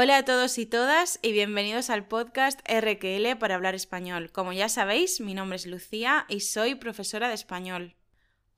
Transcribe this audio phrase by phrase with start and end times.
[0.00, 4.30] Hola a todos y todas y bienvenidos al podcast RQL para hablar español.
[4.30, 7.96] Como ya sabéis, mi nombre es Lucía y soy profesora de español.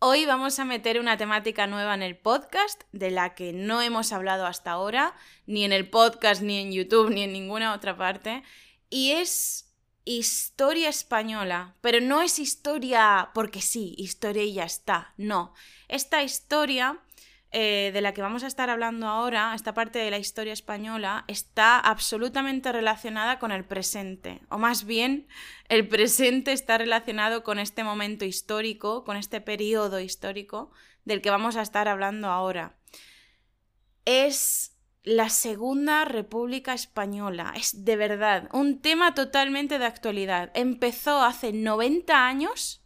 [0.01, 4.13] Hoy vamos a meter una temática nueva en el podcast de la que no hemos
[4.13, 5.15] hablado hasta ahora,
[5.47, 8.43] ni en el podcast, ni en YouTube, ni en ninguna otra parte,
[8.91, 9.73] y es
[10.05, 15.55] historia española, pero no es historia porque sí, historia y ya está, no.
[15.89, 17.01] Esta historia
[17.53, 21.25] eh, de la que vamos a estar hablando ahora, esta parte de la historia española,
[21.27, 25.27] está absolutamente relacionada con el presente, o más bien
[25.69, 30.71] el presente está relacionado con este momento histórico, con este periodo histórico
[31.05, 32.79] del que vamos a estar hablando ahora.
[34.05, 40.53] Es la Segunda República Española, es de verdad un tema totalmente de actualidad.
[40.55, 42.85] Empezó hace 90 años,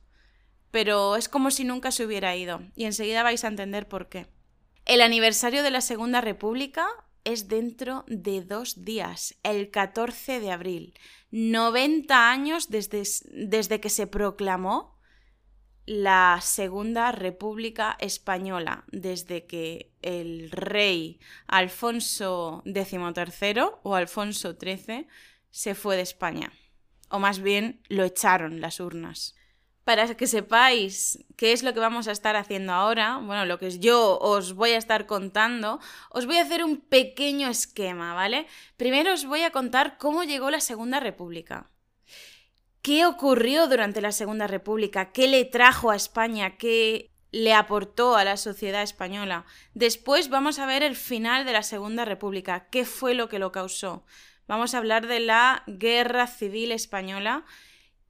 [0.71, 4.33] pero es como si nunca se hubiera ido, y enseguida vais a entender por qué.
[4.85, 6.87] El aniversario de la Segunda República
[7.25, 10.95] es dentro de dos días, el 14 de abril.
[11.31, 14.99] 90 años desde, desde que se proclamó
[15.87, 25.07] la Segunda República Española, desde que el rey Alfonso XIII o Alfonso XIII
[25.51, 26.53] se fue de España.
[27.09, 29.35] O más bien lo echaron las urnas
[29.85, 33.79] para que sepáis qué es lo que vamos a estar haciendo ahora, bueno, lo que
[33.79, 35.79] yo os voy a estar contando,
[36.11, 38.47] os voy a hacer un pequeño esquema, ¿vale?
[38.77, 41.71] Primero os voy a contar cómo llegó la Segunda República.
[42.81, 45.13] ¿Qué ocurrió durante la Segunda República?
[45.13, 46.57] ¿Qué le trajo a España?
[46.57, 49.45] ¿Qué le aportó a la sociedad española?
[49.75, 52.69] Después vamos a ver el final de la Segunda República.
[52.71, 54.05] ¿Qué fue lo que lo causó?
[54.47, 57.45] Vamos a hablar de la Guerra Civil Española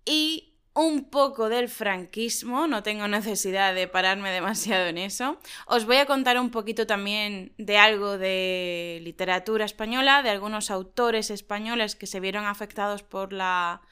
[0.04, 5.38] y un poco del franquismo, no tengo necesidad de pararme demasiado en eso.
[5.66, 11.30] Os voy a contar un poquito también de algo de literatura española, de algunos autores
[11.30, 13.82] españoles que se vieron afectados por la,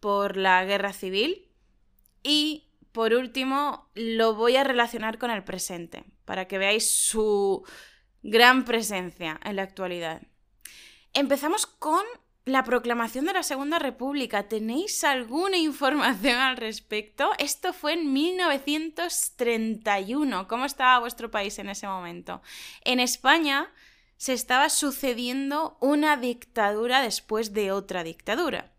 [0.00, 1.50] por la guerra civil.
[2.22, 7.64] Y por último, lo voy a relacionar con el presente, para que veáis su
[8.22, 10.22] gran presencia en la actualidad.
[11.12, 12.02] Empezamos con
[12.48, 14.48] la proclamación de la Segunda República.
[14.48, 17.30] ¿Tenéis alguna información al respecto?
[17.38, 20.48] Esto fue en 1931.
[20.48, 22.42] ¿Cómo estaba vuestro país en ese momento?
[22.84, 23.70] En España
[24.16, 28.72] se estaba sucediendo una dictadura después de otra dictadura.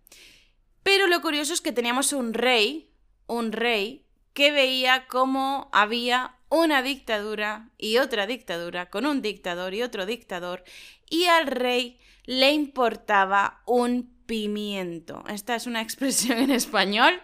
[0.84, 2.91] Pero lo curioso es que teníamos un rey,
[3.28, 9.83] un rey, que veía cómo había una dictadura y otra dictadura, con un dictador y
[9.83, 10.63] otro dictador,
[11.09, 15.23] y al rey le importaba un pimiento.
[15.27, 17.19] Esta es una expresión en español.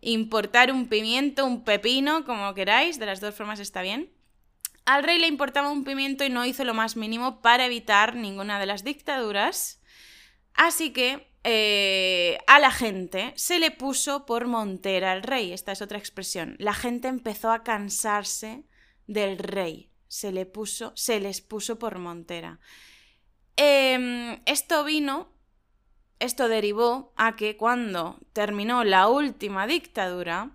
[0.00, 4.12] Importar un pimiento, un pepino, como queráis, de las dos formas está bien.
[4.84, 8.60] Al rey le importaba un pimiento y no hizo lo más mínimo para evitar ninguna
[8.60, 9.80] de las dictaduras.
[10.54, 15.52] Así que eh, a la gente se le puso por montera al rey.
[15.52, 16.56] Esta es otra expresión.
[16.58, 18.64] La gente empezó a cansarse
[19.06, 19.92] del rey.
[20.08, 22.58] Se le puso, se les puso por montera.
[23.54, 25.28] Em, esto vino,
[26.18, 30.50] esto derivó a que cuando terminó la última dictadura,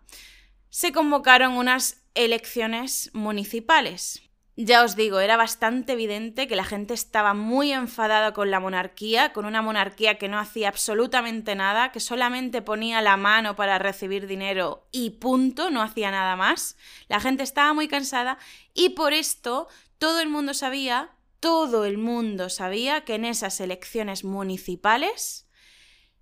[0.69, 4.23] se convocaron unas elecciones municipales.
[4.57, 9.31] Ya os digo, era bastante evidente que la gente estaba muy enfadada con la monarquía,
[9.31, 14.27] con una monarquía que no hacía absolutamente nada, que solamente ponía la mano para recibir
[14.27, 16.77] dinero y punto, no hacía nada más.
[17.07, 18.37] La gente estaba muy cansada
[18.73, 19.67] y por esto
[19.97, 25.47] todo el mundo sabía todo el mundo sabía que en esas elecciones municipales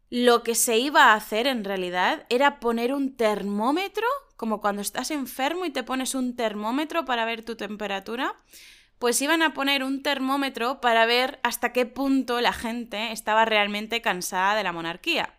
[0.09, 4.07] lo que se iba a hacer en realidad era poner un termómetro,
[4.39, 8.37] como cuando estás enfermo y te pones un termómetro para ver tu temperatura,
[8.97, 14.01] pues iban a poner un termómetro para ver hasta qué punto la gente estaba realmente
[14.01, 15.37] cansada de la monarquía.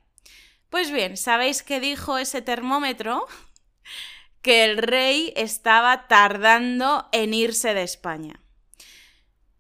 [0.69, 3.27] Pues bien, ¿sabéis qué dijo ese termómetro?
[4.43, 8.43] que el rey estaba tardando en irse de España.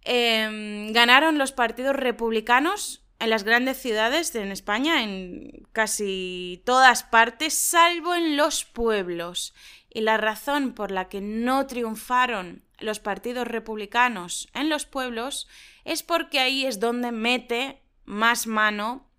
[0.02, 7.54] Em, ganaron los partidos republicanos en las grandes ciudades en España, en casi todas partes,
[7.54, 9.54] salvo en los pueblos.
[9.90, 15.48] Y la razón por la que no triunfaron los partidos republicanos en los pueblos
[15.84, 19.10] es porque ahí es donde mete más mano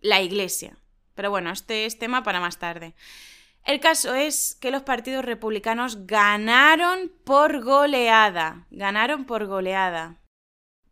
[0.00, 0.78] la iglesia.
[1.14, 2.94] Pero bueno, este es tema para más tarde.
[3.64, 8.66] El caso es que los partidos republicanos ganaron por goleada.
[8.70, 10.20] Ganaron por goleada.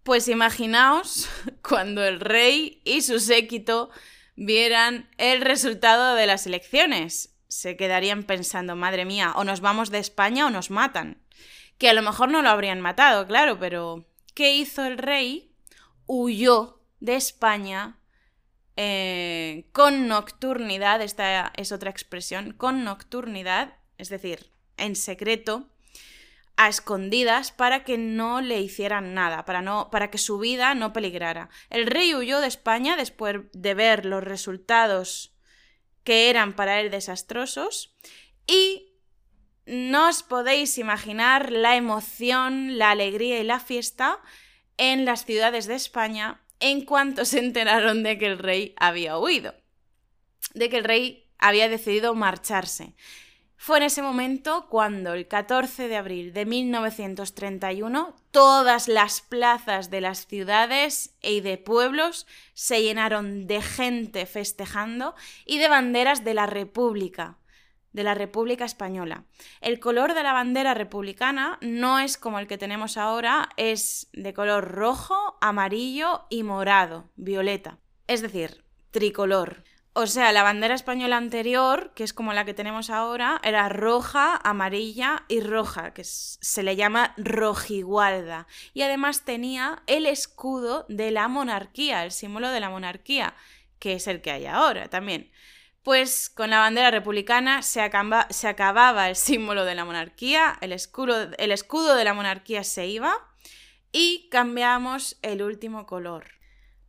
[0.02, 1.28] Pues imaginaos
[1.62, 3.90] cuando el rey y su séquito
[4.36, 7.36] vieran el resultado de las elecciones.
[7.48, 11.22] Se quedarían pensando, madre mía, o nos vamos de España o nos matan.
[11.78, 15.52] Que a lo mejor no lo habrían matado, claro, pero ¿qué hizo el rey?
[16.06, 17.98] huyó de España
[18.76, 25.68] eh, con nocturnidad, esta es otra expresión, con nocturnidad, es decir, en secreto,
[26.64, 30.92] a escondidas para que no le hicieran nada, para, no, para que su vida no
[30.92, 31.48] peligrara.
[31.70, 35.34] El rey huyó de España después de ver los resultados
[36.04, 37.94] que eran para él desastrosos
[38.46, 38.92] y
[39.66, 44.20] no os podéis imaginar la emoción, la alegría y la fiesta
[44.76, 49.54] en las ciudades de España en cuanto se enteraron de que el rey había huido,
[50.54, 52.94] de que el rey había decidido marcharse.
[53.64, 60.00] Fue en ese momento cuando el 14 de abril de 1931 todas las plazas de
[60.00, 65.14] las ciudades y de pueblos se llenaron de gente festejando
[65.46, 67.38] y de banderas de la República,
[67.92, 69.26] de la República Española.
[69.60, 74.34] El color de la bandera republicana no es como el que tenemos ahora, es de
[74.34, 77.78] color rojo, amarillo y morado, violeta.
[78.08, 79.62] Es decir, tricolor.
[79.94, 84.40] O sea, la bandera española anterior, que es como la que tenemos ahora, era roja,
[84.42, 88.46] amarilla y roja, que se le llama rojigualda.
[88.72, 93.34] Y además tenía el escudo de la monarquía, el símbolo de la monarquía,
[93.78, 95.30] que es el que hay ahora también.
[95.82, 101.52] Pues con la bandera republicana se, acababa el símbolo de la monarquía, el escudo, el
[101.52, 103.12] escudo de la monarquía se iba
[103.90, 106.41] y cambiamos el último color.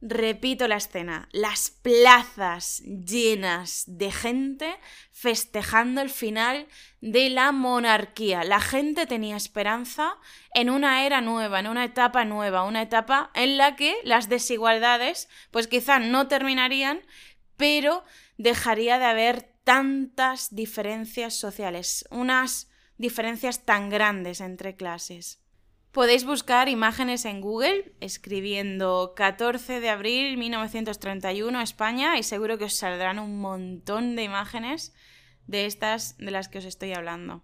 [0.06, 4.76] Repito la escena, las plazas llenas de gente
[5.14, 6.68] festejando el final
[7.00, 8.44] de la monarquía.
[8.44, 10.18] La gente tenía esperanza
[10.54, 15.30] en una era nueva, en una etapa nueva, una etapa en la que las desigualdades
[15.52, 17.00] pues quizá no terminarían,
[17.56, 18.04] pero
[18.38, 25.43] dejaría de haber tantas diferencias sociales, unas diferencias tan grandes entre clases.
[25.94, 32.74] Podéis buscar imágenes en Google escribiendo 14 de abril 1931 España y seguro que os
[32.74, 34.96] saldrán un montón de imágenes
[35.46, 37.44] de estas de las que os estoy hablando.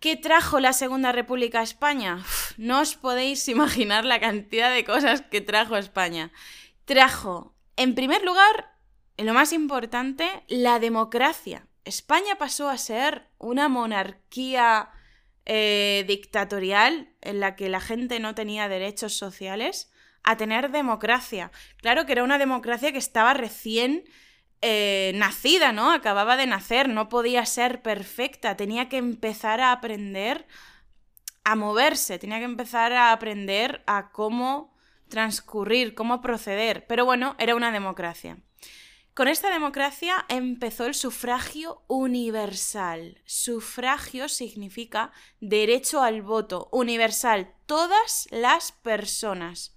[0.00, 2.24] ¿Qué trajo la Segunda República a España?
[2.56, 6.32] no os podéis imaginar la cantidad de cosas que trajo España.
[6.86, 8.78] Trajo, en primer lugar,
[9.18, 11.66] lo más importante, la democracia.
[11.84, 14.88] España pasó a ser una monarquía
[15.46, 19.90] eh, dictatorial en la que la gente no tenía derechos sociales
[20.24, 21.52] a tener democracia.
[21.76, 24.04] Claro que era una democracia que estaba recién
[24.60, 25.92] eh, nacida, ¿no?
[25.92, 30.46] Acababa de nacer, no podía ser perfecta, tenía que empezar a aprender
[31.44, 34.74] a moverse, tenía que empezar a aprender a cómo
[35.08, 36.86] transcurrir, cómo proceder.
[36.88, 38.38] Pero bueno, era una democracia.
[39.16, 43.22] Con esta democracia empezó el sufragio universal.
[43.24, 45.10] Sufragio significa
[45.40, 49.74] derecho al voto, universal, todas las personas.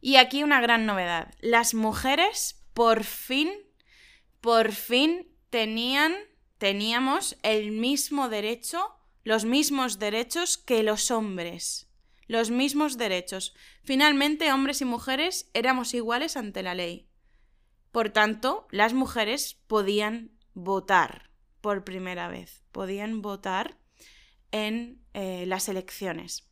[0.00, 1.34] Y aquí una gran novedad.
[1.40, 3.50] Las mujeres por fin,
[4.40, 6.14] por fin tenían,
[6.58, 8.94] teníamos el mismo derecho,
[9.24, 11.90] los mismos derechos que los hombres.
[12.28, 13.56] Los mismos derechos.
[13.82, 17.08] Finalmente, hombres y mujeres éramos iguales ante la ley.
[17.94, 21.30] Por tanto, las mujeres podían votar
[21.60, 23.78] por primera vez, podían votar
[24.50, 26.44] en eh, las elecciones.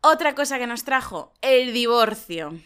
[0.00, 2.58] Otra cosa que nos trajo, el divorcio.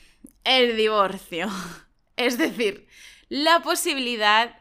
[0.44, 1.48] El divorcio.
[2.17, 2.86] Es decir,
[3.29, 4.60] la posibilidad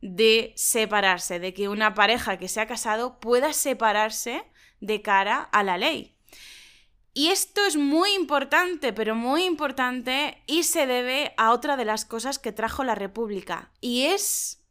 [0.00, 4.42] de separarse, de que una pareja que se ha casado pueda separarse
[4.80, 6.13] de cara a la ley.
[7.16, 12.04] Y esto es muy importante, pero muy importante, y se debe a otra de las
[12.04, 14.64] cosas que trajo la República, y es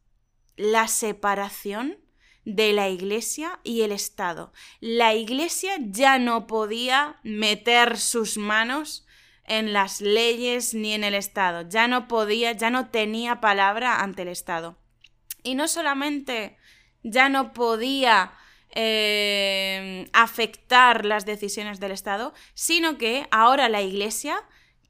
[0.58, 1.98] la separación
[2.44, 4.52] de la Iglesia y el Estado.
[4.82, 9.06] La Iglesia ya no podía meter sus manos
[9.46, 14.24] en las leyes ni en el Estado, ya no podía, ya no tenía palabra ante
[14.24, 14.78] el Estado.
[15.44, 16.58] Y no solamente
[17.04, 18.34] ya no podía
[18.76, 24.44] eh, afectar las decisiones del Estado, sino que ahora la Iglesia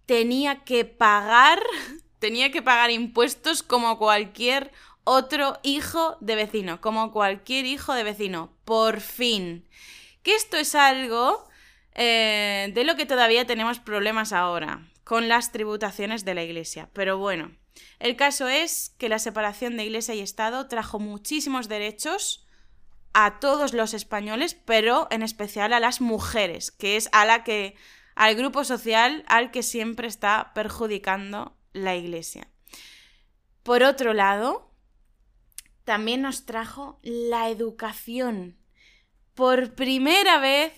[0.06, 1.62] tenía que pagar,
[2.20, 4.72] tenía que pagar impuestos como cualquier
[5.04, 9.68] otro hijo de vecino, como cualquier hijo de vecino, por fin.
[10.22, 11.46] Que esto es algo
[11.94, 16.90] eh, de lo que todavía tenemos problemas ahora, con las tributaciones de la Iglesia.
[16.94, 17.52] Pero bueno,
[18.00, 22.48] el caso es que la separación de Iglesia y Estado trajo muchísimos derechos
[23.14, 27.76] a todos los españoles, pero en especial a las mujeres, que es a la que
[28.16, 32.48] al grupo social al que siempre está perjudicando la Iglesia.
[33.64, 34.72] Por otro lado,
[35.84, 38.58] también nos trajo la educación.
[39.34, 40.74] Por primera vez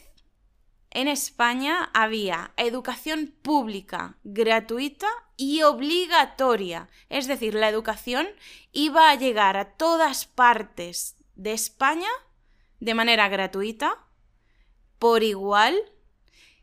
[0.92, 6.90] en España había educación pública, gratuita y obligatoria.
[7.10, 8.28] Es decir, la educación
[8.72, 12.08] iba a llegar a todas partes de España
[12.86, 13.98] de manera gratuita,
[15.00, 15.76] por igual,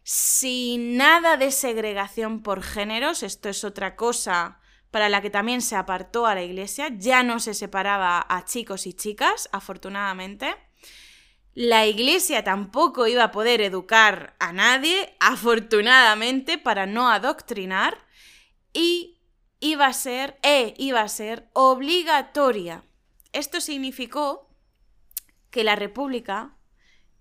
[0.04, 3.22] sin nada de segregación por géneros.
[3.22, 4.60] Esto es otra cosa
[4.92, 6.88] para la que también se apartó a la iglesia.
[6.96, 10.54] Ya no se separaba a chicos y chicas, afortunadamente.
[11.54, 17.98] La iglesia tampoco iba a poder educar a nadie, afortunadamente, para no adoctrinar,
[18.72, 19.18] y
[19.60, 22.84] iba a ser, e iba a ser obligatoria.
[23.32, 24.51] Esto significó
[25.52, 26.56] que la República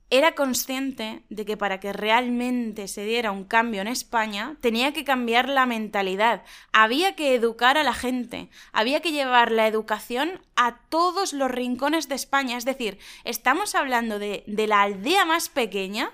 [0.10, 5.06] era consciente de que para que realmente se diera un cambio en España tenía que
[5.06, 10.80] cambiar la mentalidad, había que educar a la gente, había que llevar la educación a
[10.90, 16.12] todos los rincones de España, es decir, estamos hablando de, de la aldea más pequeña,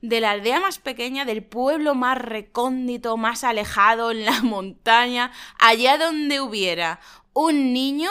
[0.00, 5.98] de la aldea más pequeña, del pueblo más recóndito, más alejado en la montaña, allá
[5.98, 7.00] donde hubiera
[7.34, 8.10] un niño,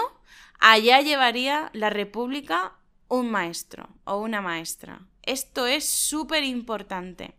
[0.59, 2.73] allá llevaría la República
[3.13, 5.07] un maestro o una maestra.
[5.21, 7.35] Esto es súper importante.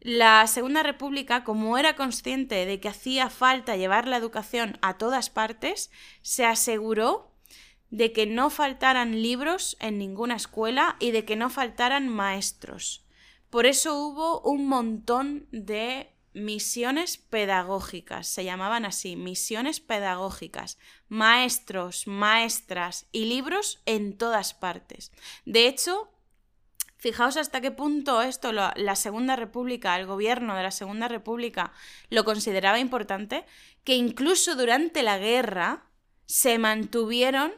[0.00, 5.30] La Segunda República, como era consciente de que hacía falta llevar la educación a todas
[5.30, 7.30] partes, se aseguró
[7.90, 13.06] de que no faltaran libros en ninguna escuela y de que no faltaran maestros.
[13.48, 23.06] Por eso hubo un montón de misiones pedagógicas, se llamaban así, misiones pedagógicas, maestros, maestras
[23.12, 25.12] y libros en todas partes.
[25.44, 26.08] De hecho,
[27.02, 31.72] Fijaos hasta qué punto esto, la Segunda República, el gobierno de la Segunda República
[32.10, 33.44] lo consideraba importante,
[33.82, 35.90] que incluso durante la guerra
[36.26, 37.54] se mantuvieron,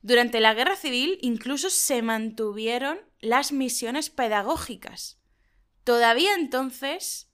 [0.00, 5.18] durante la guerra civil incluso se mantuvieron las misiones pedagógicas.
[5.84, 7.27] Todavía entonces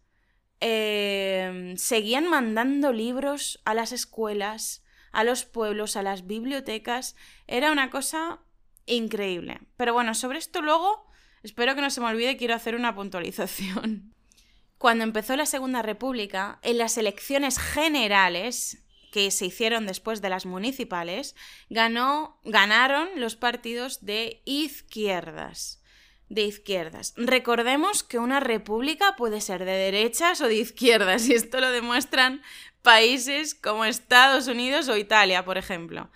[0.66, 7.16] eh, seguían mandando libros a las escuelas, a los pueblos, a las bibliotecas.
[7.46, 8.40] Era una cosa
[8.86, 9.60] increíble.
[9.76, 11.04] Pero bueno, sobre esto luego
[11.44, 14.14] Espero que no se me olvide, quiero hacer una puntualización.
[14.78, 20.46] Cuando empezó la Segunda República, en las elecciones generales que se hicieron después de las
[20.46, 21.36] municipales,
[21.68, 25.82] ganó, ganaron los partidos de izquierdas.
[26.28, 27.12] De izquierdas.
[27.16, 32.42] Recordemos que una república puede ser de derechas o de izquierdas, y esto lo demuestran
[32.82, 36.10] países como Estados Unidos o Italia, por ejemplo.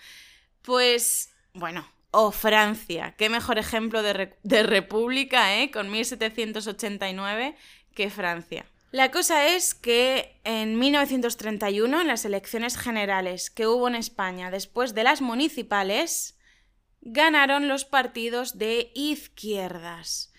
[0.63, 3.15] Pues, bueno, o Francia.
[3.17, 5.71] Qué mejor ejemplo de, república, ¿eh?
[5.71, 7.57] Con 1789
[7.95, 8.67] que Francia.
[8.91, 14.95] La cosa es que en 1931, en las elecciones generales que hubo en España después
[14.95, 16.38] de las municipales,
[17.01, 20.33] ganaron los partidos de izquierdas.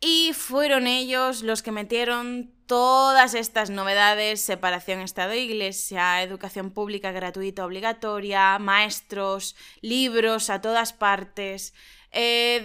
[0.00, 8.58] Y fueron ellos los que metieron todas estas novedades, separación Estado-Iglesia, educación pública gratuita obligatoria,
[8.58, 11.74] maestros, libros a todas partes,
[12.12, 12.64] eh,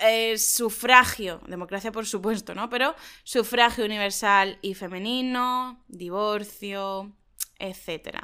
[0.00, 2.70] eh, sufragio, democracia por supuesto, ¿no?
[2.70, 7.16] Pero sufragio universal y femenino, divorcio,
[7.58, 8.18] etc.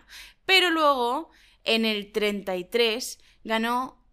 [0.45, 1.31] Pero luego,
[1.65, 4.06] en el 33, ganó,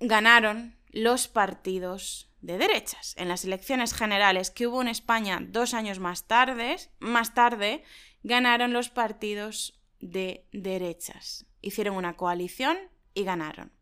[0.00, 3.14] ganaron los partidos de derechas.
[3.16, 7.82] En las elecciones generales que hubo en España dos años más tarde, más tarde
[8.22, 11.46] ganaron los partidos de derechas.
[11.60, 12.78] Hicieron una coalición
[13.14, 13.72] y ganaron.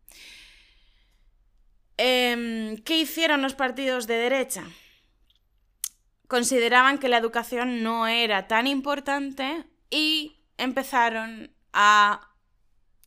[1.97, 4.63] Em, ¿Qué hicieron los partidos de derecha?
[6.27, 12.33] Consideraban que la educación no era tan importante y empezaron a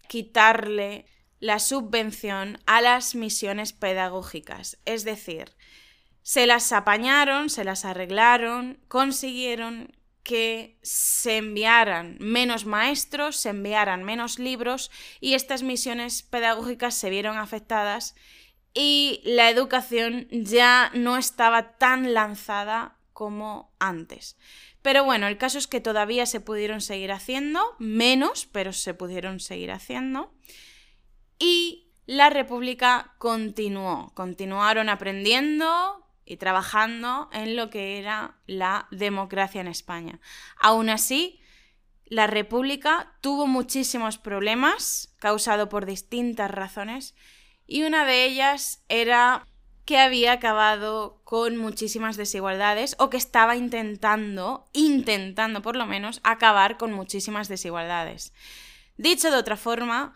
[0.09, 1.07] quitarle
[1.41, 4.79] la subvención a las misiones pedagógicas.
[4.85, 5.57] Es decir,
[6.23, 14.39] se las apañaron, se las arreglaron, consiguieron que se enviaran menos maestros, se enviaran menos
[14.39, 18.15] libros y estas misiones pedagógicas se vieron afectadas
[18.75, 24.37] y la educación ya no estaba tan lanzada como antes.
[24.83, 29.41] Pero bueno, el caso es que todavía se pudieron seguir haciendo, menos, pero se pudieron
[29.41, 30.33] seguir haciendo
[31.41, 39.67] y la República continuó, continuaron aprendiendo y trabajando en lo que era la democracia en
[39.67, 40.21] España.
[40.61, 41.41] Aún así,
[42.05, 47.17] la República tuvo muchísimos problemas causados por distintas razones
[47.67, 49.47] y una de ellas era
[49.85, 56.77] que había acabado con muchísimas desigualdades o que estaba intentando, intentando por lo menos, acabar
[56.77, 58.33] con muchísimas desigualdades.
[58.97, 60.15] Dicho de otra forma,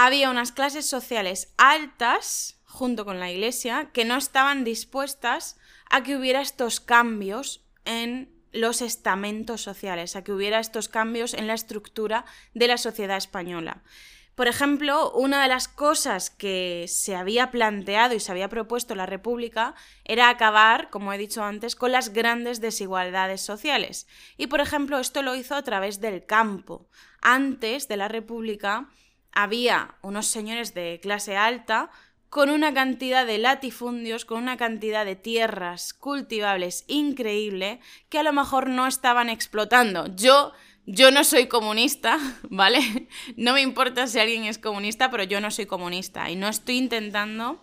[0.00, 5.58] había unas clases sociales altas, junto con la Iglesia, que no estaban dispuestas
[5.90, 11.48] a que hubiera estos cambios en los estamentos sociales, a que hubiera estos cambios en
[11.48, 12.24] la estructura
[12.54, 13.82] de la sociedad española.
[14.36, 19.04] Por ejemplo, una de las cosas que se había planteado y se había propuesto la
[19.04, 19.74] República
[20.04, 24.06] era acabar, como he dicho antes, con las grandes desigualdades sociales.
[24.36, 26.88] Y, por ejemplo, esto lo hizo a través del campo.
[27.20, 28.88] Antes de la República
[29.32, 31.90] había unos señores de clase alta
[32.30, 37.80] con una cantidad de latifundios, con una cantidad de tierras cultivables increíble
[38.10, 40.14] que a lo mejor no estaban explotando.
[40.14, 40.52] Yo
[40.90, 42.18] yo no soy comunista,
[42.48, 43.08] ¿vale?
[43.36, 46.78] No me importa si alguien es comunista, pero yo no soy comunista y no estoy
[46.78, 47.62] intentando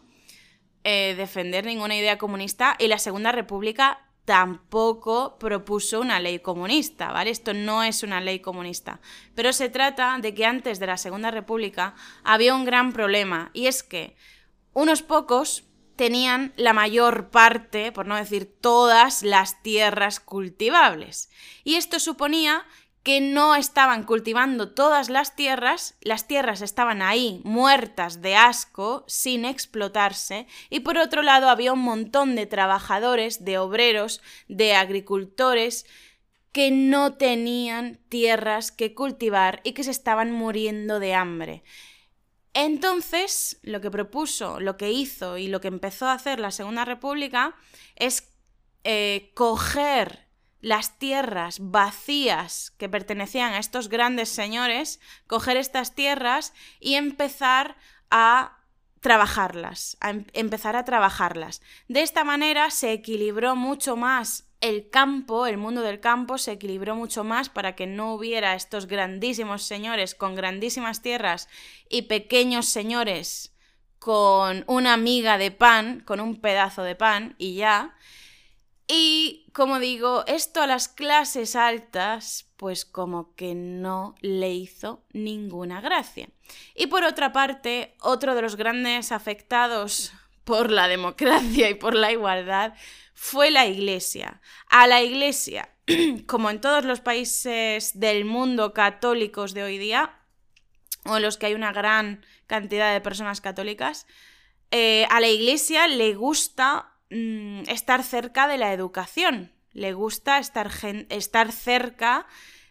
[0.84, 7.30] eh, defender ninguna idea comunista y la Segunda República tampoco propuso una ley comunista, ¿vale?
[7.30, 9.00] Esto no es una ley comunista.
[9.36, 13.68] Pero se trata de que antes de la Segunda República había un gran problema y
[13.68, 14.18] es que
[14.74, 15.64] unos pocos
[15.96, 21.30] tenían la mayor parte, por no decir todas, las tierras cultivables.
[21.64, 22.66] Y esto suponía
[23.06, 29.46] que no estaban cultivando todas las tierras, las tierras estaban ahí muertas de asco, sin
[29.46, 35.86] explotarse, y por otro lado había un montón de trabajadores, de obreros, de agricultores,
[36.52, 41.64] que no tenían tierras que cultivar y que se estaban muriendo de hambre.
[42.56, 46.86] Entonces, lo que propuso, lo que hizo y lo que empezó a hacer la Segunda
[46.86, 47.56] República
[47.98, 48.34] es
[48.84, 50.25] eh, coger
[50.66, 57.76] las tierras vacías que pertenecían a estos grandes señores, coger estas tierras y empezar
[58.10, 58.58] a
[59.00, 61.62] trabajarlas, a em-, empezar a trabajarlas.
[61.88, 66.96] De esta manera se equilibró mucho más el campo, el mundo del campo se equilibró
[66.96, 71.48] mucho más para que no hubiera estos grandísimos señores con grandísimas tierras
[71.90, 73.54] y pequeños señores
[74.00, 77.96] con una miga de pan, con un pedazo de pan y ya,
[78.88, 85.82] y como digo, esto a las clases altas, pues como que no le hizo ninguna
[85.82, 86.30] gracia.
[86.76, 92.12] Y por otra parte, otro de los grandes afectados por la democracia y por la
[92.12, 92.76] igualdad
[93.14, 94.42] fue la Iglesia.
[94.70, 95.70] A la Iglesia,
[96.28, 100.20] como en todos los países del mundo católicos de hoy día,
[101.06, 104.06] o en los que hay una gran cantidad de personas católicas,
[104.72, 110.72] eh, a la Iglesia le gusta Mm, estar cerca de la educación, le gusta estar,
[111.10, 112.26] estar cerca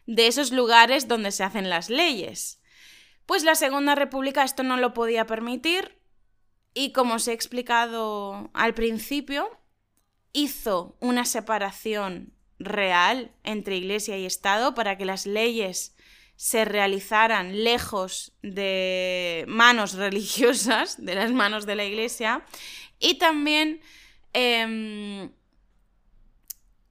[0.06, 2.60] de esos lugares donde se hacen las leyes.
[3.26, 5.98] Pues la Segunda República esto no lo podía permitir
[6.74, 9.48] y como os he explicado al principio,
[10.32, 15.94] hizo una separación real entre Iglesia y Estado para que las leyes
[16.36, 22.44] se realizaran lejos de manos religiosas, de las manos de la Iglesia,
[22.98, 23.80] y también
[24.34, 25.32] Em,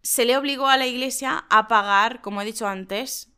[0.01, 3.31] se le obligó a la Iglesia a pagar, como he dicho antes,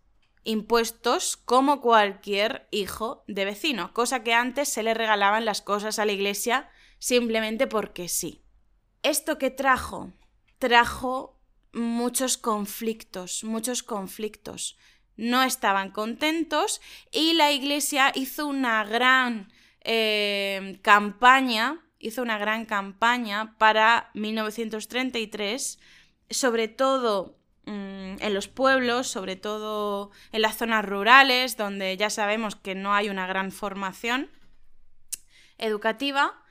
[0.43, 6.05] impuestos como cualquier hijo de vecino, cosa que antes se le regalaban las cosas a
[6.05, 8.43] la Iglesia simplemente porque sí.
[9.01, 10.13] ¿Esto que trajo?
[10.59, 11.39] Trajo
[11.73, 14.77] muchos conflictos, muchos conflictos.
[15.17, 16.79] No estaban contentos
[17.11, 25.79] y la Iglesia hizo una gran eh, campaña hizo una gran campaña para 1933,
[26.29, 32.55] sobre todo mm, en los pueblos, sobre todo en las zonas rurales, donde ya sabemos
[32.55, 34.29] que no hay una gran formación
[35.57, 36.43] educativa.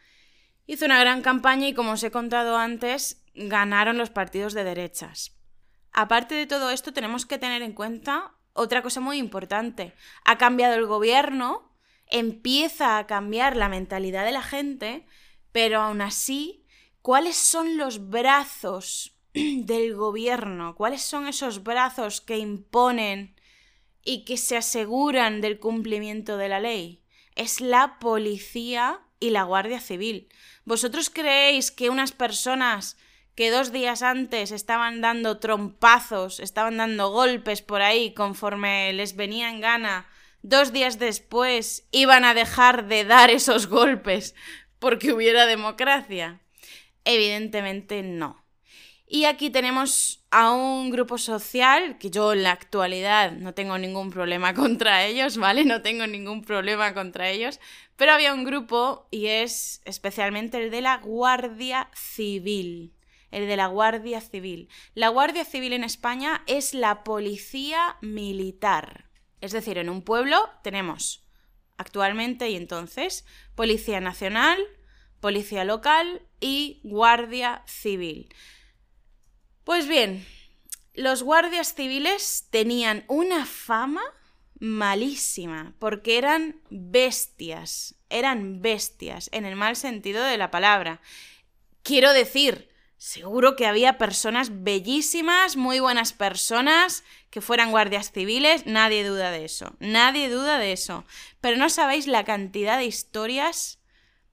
[0.66, 5.38] Hizo una gran campaña y, como os he contado antes, ganaron los partidos de derechas.
[5.92, 9.94] Aparte de todo esto, tenemos que tener en cuenta otra cosa muy importante.
[10.24, 11.70] Ha cambiado el gobierno,
[12.08, 15.06] empieza a cambiar la mentalidad de la gente
[15.54, 16.66] pero aún así,
[17.00, 20.74] ¿cuáles son los brazos del gobierno?
[20.74, 23.36] ¿Cuáles son esos brazos que imponen
[24.04, 27.04] y que se aseguran del cumplimiento de la ley?
[27.36, 30.28] Es la policía y la Guardia Civil.
[30.64, 32.96] ¿Vosotros creéis que unas personas
[33.36, 39.50] que dos días antes estaban dando trompazos, estaban dando golpes por ahí conforme les venía
[39.50, 40.08] en gana,
[40.42, 44.34] dos días después iban a dejar de dar esos golpes
[44.84, 46.42] porque hubiera democracia?
[47.06, 48.44] Evidentemente no.
[49.06, 54.10] Y aquí tenemos a un grupo social que yo en la actualidad no tengo ningún
[54.10, 55.64] problema contra ellos, ¿vale?
[55.64, 57.60] No tengo ningún problema contra ellos,
[57.96, 62.92] pero había un grupo y es especialmente el de la Guardia Civil.
[63.30, 64.68] El de la Guardia Civil.
[64.92, 69.06] La Guardia Civil en España es la policía militar.
[69.40, 71.23] Es decir, en un pueblo tenemos
[71.76, 74.58] actualmente y entonces Policía Nacional,
[75.20, 78.34] Policía Local y Guardia Civil.
[79.64, 80.26] Pues bien,
[80.94, 84.02] los guardias civiles tenían una fama
[84.60, 91.00] malísima, porque eran bestias, eran bestias, en el mal sentido de la palabra.
[91.82, 97.04] Quiero decir, seguro que había personas bellísimas, muy buenas personas,
[97.34, 101.04] que fueran guardias civiles, nadie duda de eso, nadie duda de eso.
[101.40, 103.80] Pero no sabéis la cantidad de historias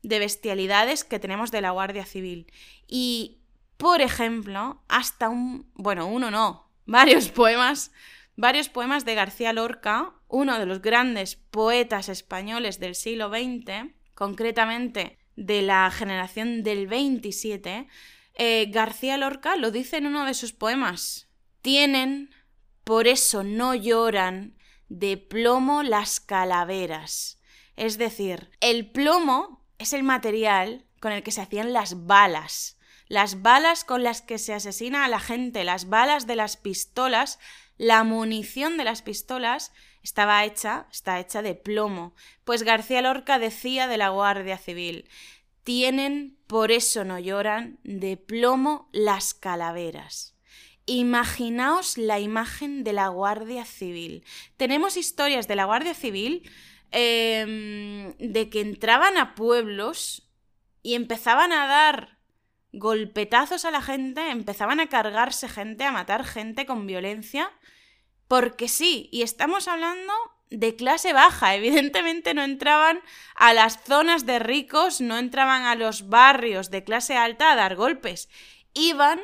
[0.04, 2.46] de bestialidades que tenemos de la Guardia Civil.
[2.86, 3.40] Y,
[3.78, 7.92] por ejemplo, hasta un, bueno, uno no, varios poemas
[8.36, 15.18] varios poemas de García Lorca, uno de los grandes poetas españoles del siglo XX, concretamente
[15.36, 17.88] de la generación del 27,
[18.36, 21.30] eh, García Lorca lo dice en uno de sus poemas.
[21.64, 22.30] Tienen,
[22.84, 24.58] por eso no lloran,
[24.90, 27.40] de plomo las calaveras.
[27.76, 32.78] Es decir, el plomo es el material con el que se hacían las balas.
[33.08, 37.40] Las balas con las que se asesina a la gente, las balas de las pistolas
[37.82, 42.14] la munición de las pistolas estaba hecha, está hecha de plomo,
[42.44, 45.10] pues García Lorca decía de la Guardia Civil,
[45.64, 50.31] tienen, por eso no lloran, de plomo las calaveras.
[50.94, 54.26] Imaginaos la imagen de la Guardia Civil.
[54.58, 56.44] Tenemos historias de la Guardia Civil
[56.92, 60.30] em, de que entraban a pueblos
[60.84, 62.18] y empezaban a dar
[62.74, 67.50] golpetazos a la gente, empezaban a cargarse gente, a matar gente con violencia,
[68.28, 70.12] porque sí, y estamos hablando
[70.50, 73.00] de clase baja, evidentemente no entraban
[73.36, 77.78] a las zonas de ricos, no entraban a los barrios de clase alta a dar
[77.78, 78.28] golpes,
[78.74, 79.22] iban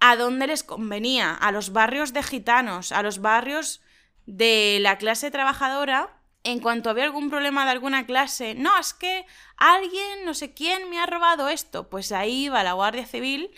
[0.00, 3.80] a donde les convenía, a los barrios de gitanos, a los barrios
[4.26, 9.26] de la clase trabajadora, en cuanto había algún problema de alguna clase, no, es que
[9.56, 13.50] alguien, no sé quién, me ha robado esto, pues ahí iba la Guardia Civil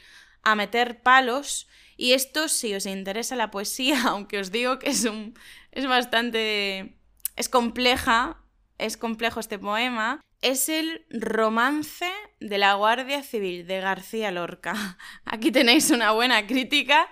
[0.42, 1.68] a meter palos.
[1.96, 5.38] Y esto, si os interesa la poesía, aunque os digo que es un.
[5.72, 6.96] es bastante.
[7.36, 8.38] es compleja.
[8.78, 10.20] Es complejo este poema.
[10.40, 14.98] Es el romance de la Guardia Civil de García Lorca.
[15.24, 17.08] Aquí tenéis una buena crítica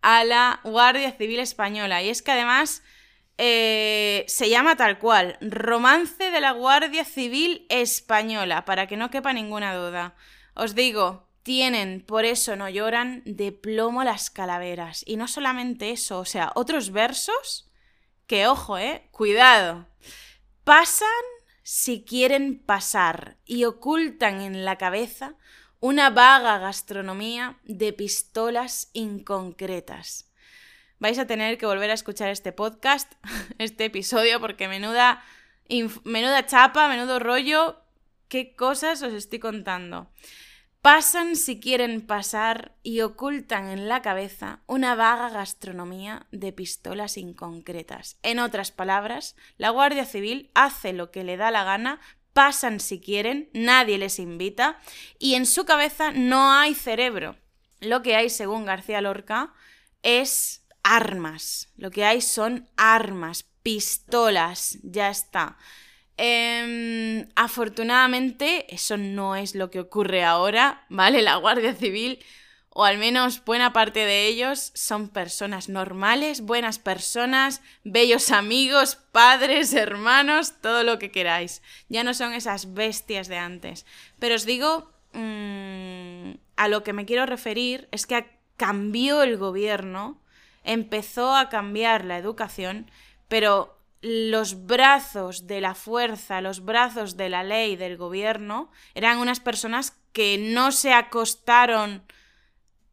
[0.00, 2.02] a la Guardia Civil Española.
[2.02, 2.82] Y es que además
[3.36, 9.32] eh, se llama tal cual, Romance de la Guardia Civil Española, para que no quepa
[9.32, 10.14] ninguna duda.
[10.54, 15.02] Os digo, tienen, por eso no lloran, de plomo las calaveras.
[15.06, 17.70] Y no solamente eso, o sea, otros versos
[18.26, 19.88] que, ojo, eh, cuidado.
[20.64, 21.08] Pasan
[21.62, 25.36] si quieren pasar y ocultan en la cabeza
[25.80, 30.32] una vaga gastronomía de pistolas inconcretas
[31.02, 33.12] vais a tener que volver a escuchar este podcast,
[33.58, 35.20] este episodio, porque menuda,
[36.04, 37.76] menuda chapa, menudo rollo,
[38.28, 40.08] qué cosas os estoy contando.
[40.82, 48.18] Pasan si quieren pasar y ocultan en la cabeza una vaga gastronomía de pistolas inconcretas.
[48.24, 52.00] En otras palabras, la Guardia Civil hace lo que le da la gana,
[52.32, 54.80] pasan si quieren, nadie les invita
[55.20, 57.36] y en su cabeza no hay cerebro.
[57.78, 59.54] Lo que hay, según García Lorca,
[60.02, 61.68] es armas.
[61.76, 65.58] Lo que hay son armas, pistolas, ya está.
[66.24, 71.20] Em, afortunadamente, eso no es lo que ocurre ahora, ¿vale?
[71.20, 72.20] La Guardia Civil,
[72.68, 79.74] o al menos buena parte de ellos, son personas normales, buenas personas, bellos amigos, padres,
[79.74, 81.60] hermanos, todo lo que queráis.
[81.88, 83.84] Ya no son esas bestias de antes.
[84.20, 90.22] Pero os digo, mm, a lo que me quiero referir es que cambió el gobierno
[90.62, 92.88] empezó a cambiar la educación,
[93.26, 99.40] pero los brazos de la fuerza, los brazos de la ley, del gobierno, eran unas
[99.40, 102.02] personas que no se acostaron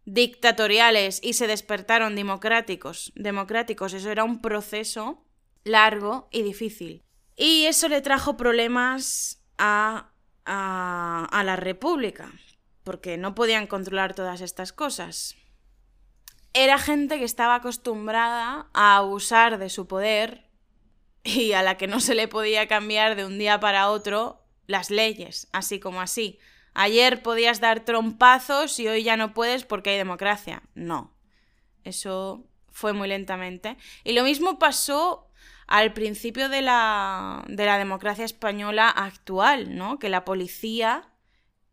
[0.05, 3.11] dictatoriales y se despertaron democráticos.
[3.15, 5.25] Democráticos, eso era un proceso
[5.63, 7.03] largo y difícil.
[7.35, 10.11] Y eso le trajo problemas a,
[10.45, 12.31] a, a la República,
[12.83, 15.35] porque no podían controlar todas estas cosas
[16.53, 20.48] era gente que estaba acostumbrada a abusar de su poder
[21.23, 24.89] y a la que no se le podía cambiar de un día para otro las
[24.89, 26.39] leyes, así como así.
[26.73, 30.61] Ayer podías dar trompazos y hoy ya no puedes porque hay democracia.
[30.75, 31.13] No.
[31.83, 33.77] Eso fue muy lentamente.
[34.03, 35.27] Y lo mismo pasó
[35.67, 39.99] al principio de la, de la democracia española actual, ¿no?
[39.99, 41.09] Que la policía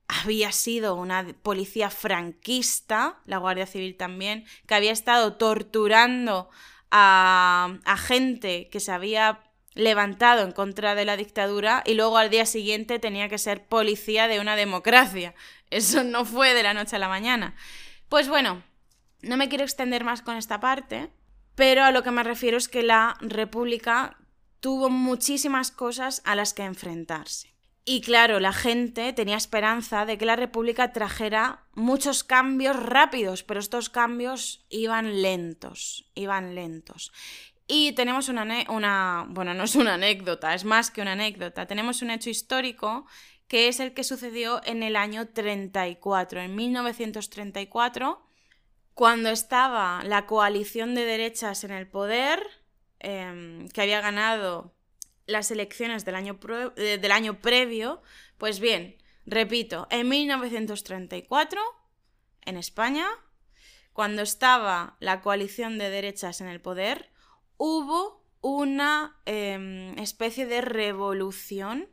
[0.08, 6.48] había sido una policía franquista, la Guardia Civil también, que había estado torturando
[6.90, 9.40] a, gente que se había
[9.74, 14.28] levantado en contra de la dictadura y luego al día siguiente tenía que ser policía
[14.28, 15.34] de una democracia.
[15.70, 17.54] Eso no fue de la noche a la mañana.
[18.08, 18.62] Pues bueno,
[19.22, 21.10] No me quiero extender más con esta parte,
[21.56, 24.16] pero a lo que me refiero es que la República
[24.60, 27.55] tuvo muchísimas cosas a las que enfrentarse.
[27.88, 33.60] Y claro, la gente tenía esperanza de que la República trajera muchos cambios rápidos, pero
[33.60, 37.12] estos cambios iban lentos, iban lentos.
[37.68, 42.02] Y tenemos una, una, bueno, no es una anécdota, es más que una anécdota, tenemos
[42.02, 43.06] un hecho histórico
[43.46, 48.20] que es el que sucedió en el año 34, en 1934,
[48.94, 52.42] cuando estaba la coalición de derechas en el poder,
[52.98, 54.75] em, que había ganado
[55.26, 56.38] las elecciones del año,
[56.76, 58.02] eh, del año previo,
[58.38, 61.60] pues bien, repito, en 1934,
[62.42, 63.06] en España,
[63.92, 67.10] cuando estaba la coalición de derechas en el poder,
[67.56, 71.88] hubo una em, especie de revolución,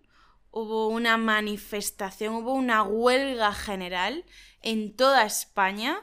[0.52, 4.26] hubo una manifestación, hubo una huelga general
[4.62, 6.02] en toda España,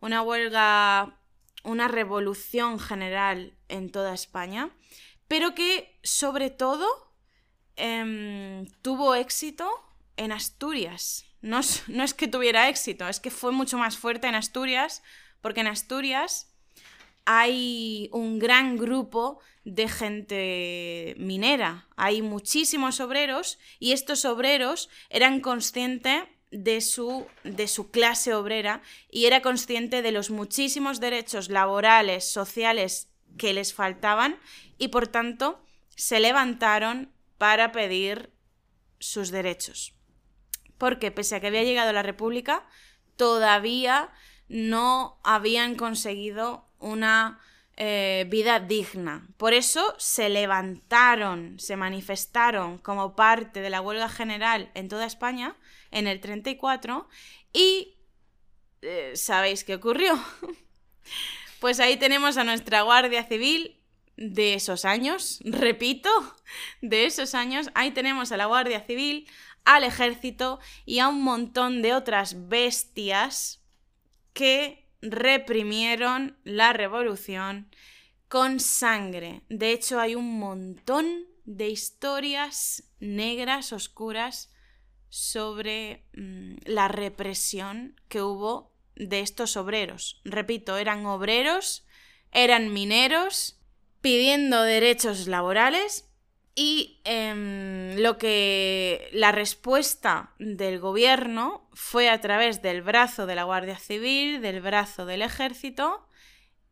[0.00, 1.20] una huelga,
[1.64, 4.70] una revolución general en toda España,
[5.32, 6.86] pero que sobre todo
[7.76, 9.66] em, tuvo éxito
[10.18, 11.24] en Asturias.
[11.40, 15.02] No es, no es que tuviera éxito, es que fue mucho más fuerte en Asturias,
[15.40, 16.52] porque en Asturias
[17.24, 26.24] hay un gran grupo de gente minera, hay muchísimos obreros y estos obreros eran conscientes
[26.50, 33.11] de su, de su clase obrera y era consciente de los muchísimos derechos laborales, sociales
[33.36, 34.38] que les faltaban
[34.78, 35.64] y por tanto
[35.96, 38.32] se levantaron para pedir
[38.98, 39.94] sus derechos.
[40.78, 42.66] Porque pese a que había llegado la República,
[43.16, 44.10] todavía
[44.48, 47.40] no habían conseguido una
[47.76, 49.26] eh, vida digna.
[49.38, 55.56] Por eso se levantaron, se manifestaron como parte de la huelga general en toda España
[55.90, 57.08] en el 34
[57.52, 57.96] y
[58.82, 60.22] eh, ¿sabéis qué ocurrió?
[61.62, 63.80] Pues ahí tenemos a nuestra Guardia Civil
[64.16, 66.10] de esos años, repito,
[66.80, 67.70] de esos años.
[67.74, 69.28] Ahí tenemos a la Guardia Civil,
[69.64, 73.62] al ejército y a un montón de otras bestias
[74.32, 77.68] que reprimieron la revolución
[78.26, 79.42] con sangre.
[79.48, 84.52] De hecho, hay un montón de historias negras, oscuras,
[85.10, 90.20] sobre mm, la represión que hubo de estos obreros.
[90.24, 91.86] Repito, eran obreros,
[92.30, 93.58] eran mineros,
[94.00, 96.08] pidiendo derechos laborales
[96.54, 103.44] y em, lo que la respuesta del gobierno fue a través del brazo de la
[103.44, 106.06] Guardia Civil, del brazo del ejército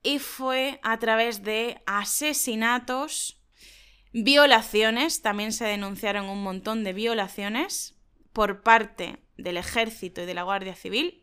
[0.02, 3.40] y fue a través de asesinatos,
[4.12, 7.96] violaciones, también se denunciaron un montón de violaciones
[8.32, 11.19] por parte del ejército y de la Guardia Civil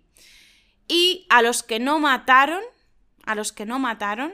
[0.88, 2.62] y a los que no mataron,
[3.26, 4.34] a los que no mataron,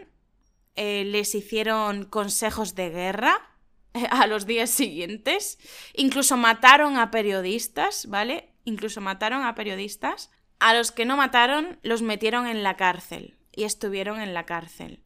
[0.76, 3.50] eh, les hicieron consejos de guerra
[4.12, 5.60] a los días siguientes.
[5.94, 8.50] Incluso mataron a periodistas, ¿vale?
[8.66, 10.32] Incluso mataron a periodistas.
[10.60, 15.04] A los que no mataron los metieron en la cárcel y estuvieron en la cárcel.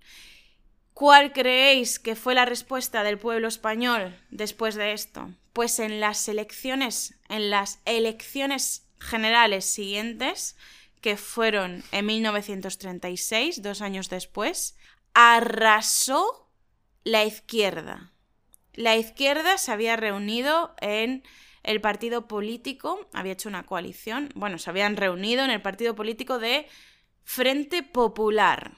[0.93, 5.31] ¿Cuál creéis que fue la respuesta del pueblo español después de esto?
[5.53, 10.55] Pues en las elecciones, en las elecciones generales siguientes,
[11.01, 14.75] que fueron en 1936, dos años después,
[15.13, 16.51] arrasó
[17.03, 18.13] la izquierda.
[18.73, 21.23] La izquierda se había reunido en
[21.63, 26.39] el partido político, había hecho una coalición, bueno, se habían reunido en el partido político
[26.39, 26.67] de
[27.23, 28.77] Frente Popular.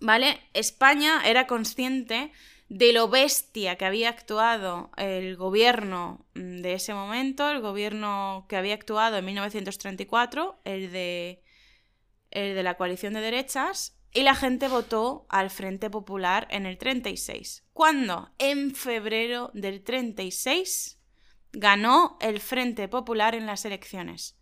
[0.00, 0.40] ¿Vale?
[0.54, 2.32] España era consciente
[2.70, 8.56] de lo bestia que había actuado el gobierno mm, de ese momento, el gobierno que
[8.56, 11.42] había actuado en 1934, el de,
[12.30, 16.78] el de la coalición de derechas, y la gente votó al Frente Popular en el
[16.78, 17.64] 36.
[17.72, 18.30] ¿Cuándo?
[18.38, 21.00] En febrero del 36
[21.52, 24.38] ganó el Frente Popular en las elecciones.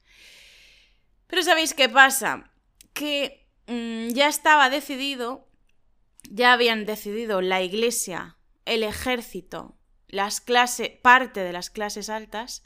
[1.28, 2.50] Pero ¿sabéis qué pasa?
[2.92, 5.47] Que mm, ya estaba decidido
[6.30, 12.64] ya habían decidido la Iglesia, el ejército, las clases, parte de las clases altas,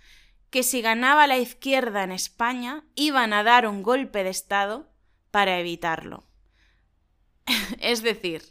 [0.50, 4.92] que si ganaba la izquierda en España iban a dar un golpe de Estado
[5.30, 6.26] para evitarlo.
[7.80, 8.42] es decir,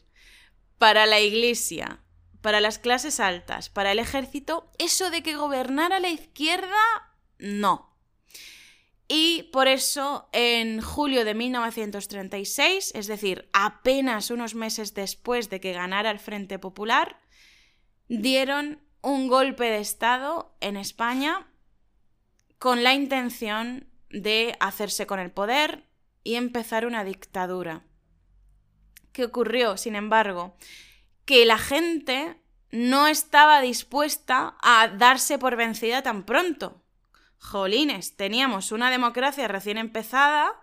[0.78, 2.04] para la Iglesia,
[2.42, 6.82] para las clases altas, para el ejército, eso de que gobernara la izquierda,
[7.38, 7.91] no.
[9.14, 15.74] Y por eso, en julio de 1936, es decir, apenas unos meses después de que
[15.74, 17.20] ganara el Frente Popular,
[18.08, 21.46] dieron un golpe de Estado en España
[22.58, 25.84] con la intención de hacerse con el poder
[26.24, 27.84] y empezar una dictadura.
[29.12, 30.56] ¿qué ocurrió, sin embargo?
[31.26, 32.38] Que la gente
[32.72, 36.81] no estaba dispuesta a darse por vencida tan pronto.
[37.42, 40.54] Jolines, teníamos una democracia recién empezada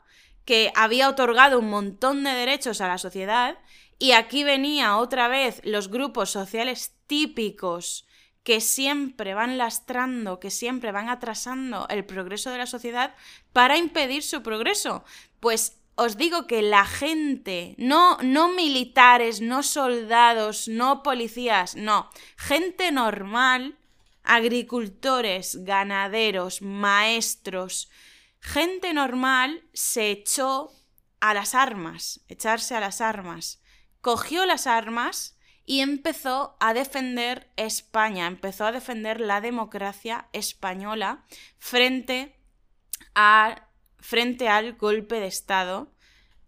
[0.45, 3.59] que había otorgado un montón de derechos a la sociedad
[3.99, 8.07] y aquí venía otra vez los grupos sociales típicos
[8.45, 13.15] que siempre van lastrando, que siempre van atrasando el progreso de la sociedad
[13.53, 15.05] para impedir su progreso.
[15.41, 22.93] Pues os digo que la gente, no, no militares, no soldados, no policías, no, gente
[22.93, 23.78] normal,
[24.29, 27.91] agricultores, ganaderos, maestros,
[28.41, 30.71] gente normal se echó
[31.21, 33.63] a las armas, echarse a las armas,
[34.03, 41.25] cogió las armas y empezó a defender España, empezó a defender la democracia española
[41.59, 42.37] frente,
[43.15, 45.91] a, frente al golpe de Estado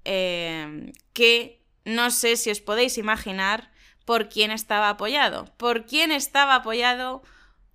[0.05, 3.73] eh, que no sé si os podéis imaginar
[4.05, 5.47] por quién estaba apoyado.
[5.57, 7.23] ¿Por quién estaba apoyado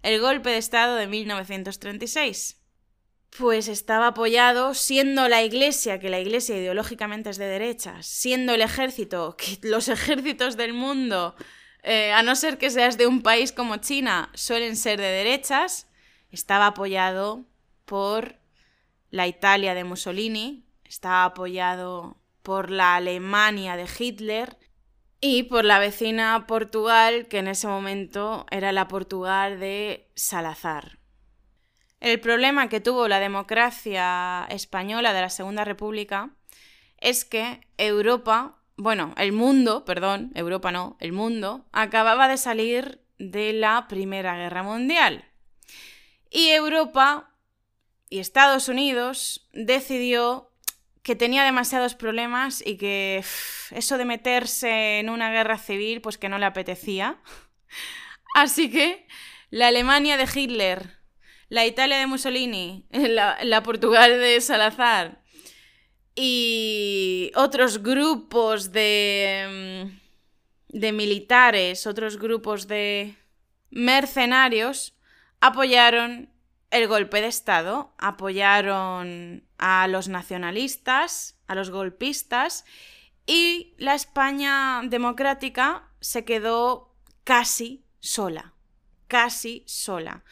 [0.05, 2.61] el golpe de Estado de 1936?
[3.37, 8.61] Pues estaba apoyado siendo la Iglesia, que la Iglesia ideológicamente es de derechas, siendo el
[8.61, 11.35] ejército, que los ejércitos del mundo,
[11.81, 15.87] eh, a no ser que seas de un país como China, suelen ser de derechas,
[16.29, 17.45] estaba apoyado
[17.85, 18.37] por
[19.09, 24.57] la Italia de Mussolini, estaba apoyado por la Alemania de Hitler
[25.27, 30.99] y por la vecina Portugal, que en ese momento era la Portugal de Salazar.
[31.99, 36.29] El problema que tuvo la democracia española de la Segunda República
[36.99, 43.51] es que Europa, bueno, el mundo, perdón, Europa no, el mundo, acababa de salir de
[43.53, 45.25] la Primera Guerra Mundial.
[46.29, 47.31] Y Europa
[48.09, 50.51] y Estados Unidos decidió
[51.05, 53.23] que tenía demasiados problemas y que
[53.71, 57.21] eso de meterse en una guerra civil pues que no le apetecía.
[58.35, 59.07] Así que
[59.49, 61.05] la Alemania de Hitler
[61.49, 65.21] la Italia de Mussolini, la, Portugal de Salazar
[66.15, 69.89] y otros grupos de,
[70.71, 73.15] mm, de militares, otros grupos de
[73.69, 74.95] mercenarios
[75.39, 76.29] apoyaron
[76.71, 82.65] el golpe de Estado, apoyaron a los nacionalistas, a los golpistas,
[83.25, 88.53] y la España democrática se quedó casi sola,
[89.07, 90.23] casi sola.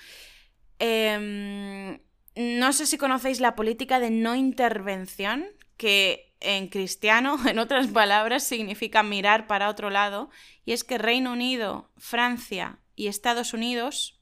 [0.80, 2.00] Em,
[2.36, 5.46] no sé si conocéis la política de no intervención,
[5.78, 10.30] que en cristiano, en otras palabras, significa mirar para otro lado,
[10.66, 14.20] y es que Reino Unido, Francia y Estados Unidos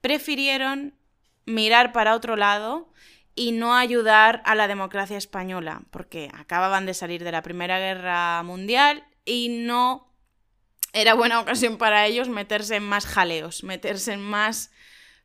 [0.00, 0.94] prefirieron
[1.46, 2.92] mirar para otro lado
[3.34, 8.42] y no ayudar a la democracia española, porque acababan de salir de la Primera Guerra
[8.42, 10.10] Mundial y no
[10.92, 14.70] era buena ocasión para ellos meterse en más jaleos, meterse en más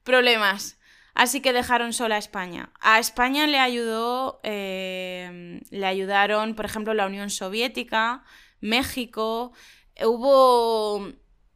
[0.04, 0.78] problemas.
[1.16, 2.72] Así que dejaron sola a España.
[2.82, 8.24] A España le ayudó, eh, le ayudaron, por ejemplo, la Unión Soviética,
[8.60, 9.54] México.
[10.04, 11.14] Hubo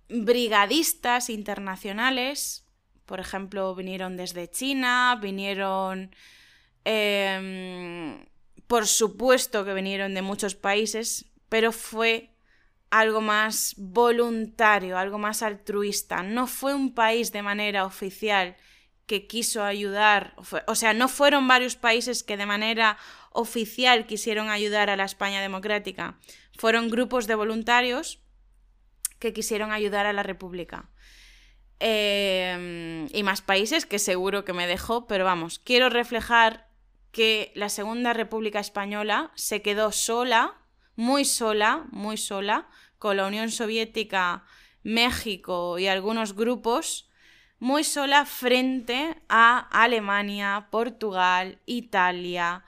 [0.08, 2.66] brigadistas internacionales,
[3.10, 6.12] por ejemplo, vinieron desde China, vinieron,
[6.86, 8.24] em,
[8.68, 12.30] por supuesto que vinieron de muchos países, pero fue
[12.92, 16.22] algo más voluntario, algo más altruista.
[16.22, 18.56] No fue un país de manera oficial
[19.08, 20.36] que quiso ayudar,
[20.68, 23.00] o sea, no fueron varios países que de manera
[23.32, 26.20] oficial quisieron ayudar a la España democrática,
[26.60, 28.20] fueron grupos de voluntarios
[29.18, 30.92] que quisieron ayudar a la República.
[31.80, 36.68] Em, y más países que seguro que me dejó, pero vamos, quiero reflejar
[37.12, 40.60] que la Segunda República Española se quedó sola
[41.00, 44.44] muy sola, muy sola, con la Unión Soviética,
[44.84, 47.10] México y algunos grupos,
[47.58, 52.66] muy sola frente a Alemania, Portugal, Italia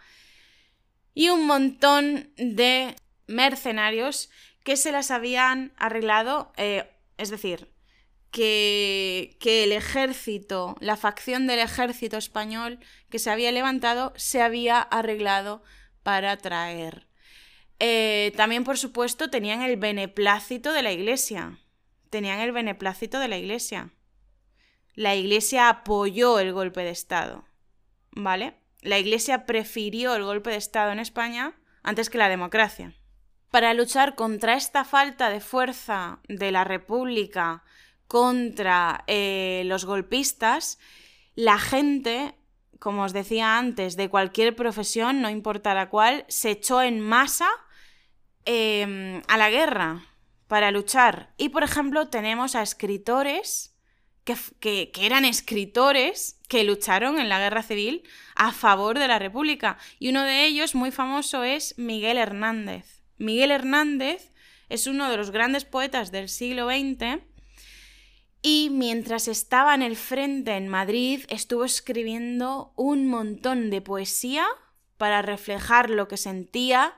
[1.13, 2.95] y un montón de
[3.27, 4.29] mercenarios
[4.63, 7.70] que se las habían arreglado, eh, es decir,
[8.31, 12.79] que, el ejército, la facción del ejército español
[13.09, 15.61] que se había levantado, se había arreglado
[16.03, 17.11] para traer
[17.83, 21.57] eh, también, por supuesto, tenían el beneplácito de la iglesia.
[22.11, 23.89] Tenían el beneplácito de la iglesia.
[24.93, 27.43] La iglesia apoyó el golpe de Estado.
[28.11, 28.53] ¿Vale?
[28.81, 32.93] La iglesia prefirió el golpe de Estado en España antes que la democracia.
[33.49, 37.63] Para luchar contra esta falta de fuerza de la República
[38.11, 40.79] contra eh, los golpistas,
[41.33, 42.35] la gente,
[42.77, 47.47] como os decía antes, de cualquier profesión, no importa la cual, se echó en masa
[48.43, 50.03] em, a la guerra
[50.49, 51.33] para luchar.
[51.37, 53.77] Y, por ejemplo, tenemos a escritores
[54.25, 58.03] que, que, que, eran escritores que lucharon en la guerra civil
[58.35, 59.77] a favor de la República.
[59.99, 63.03] Y uno de ellos, muy famoso, es Miguel Hernández.
[63.17, 64.33] Miguel Hernández
[64.67, 67.30] es uno de los grandes poetas del siglo XX
[68.41, 74.45] y mientras estaba en el frente en Madrid estuvo escribiendo un montón de poesía
[74.97, 76.95] para reflejar lo que sentía,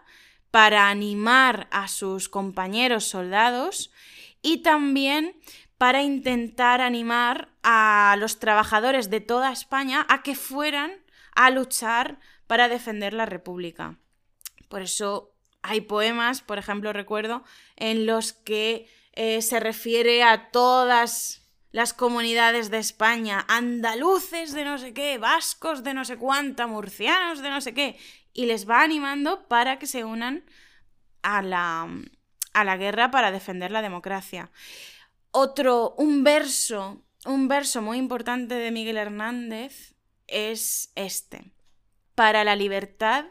[0.52, 3.92] para animar a sus compañeros soldados
[4.42, 5.36] y también
[5.78, 10.92] para intentar animar a los trabajadores de toda España a que fueran
[11.36, 13.98] a luchar para defender la República.
[14.70, 17.44] Por eso hay poemas, por ejemplo, recuerdo,
[17.76, 21.42] en los que eh, se refiere a todas
[21.72, 27.42] las comunidades de España, andaluces de no sé qué, vascos de no sé cuánta, murcianos
[27.42, 27.98] de no sé qué,
[28.34, 30.46] y les va animando para que se unan
[31.24, 31.88] a la,
[32.54, 34.52] a la guerra para defender la democracia.
[35.32, 39.96] Otro, un verso, un verso muy importante de Miguel Hernández
[40.28, 41.52] es este.
[42.14, 43.26] Para la libertad,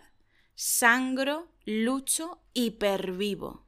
[0.54, 3.61] sangro, lucho y pervivo.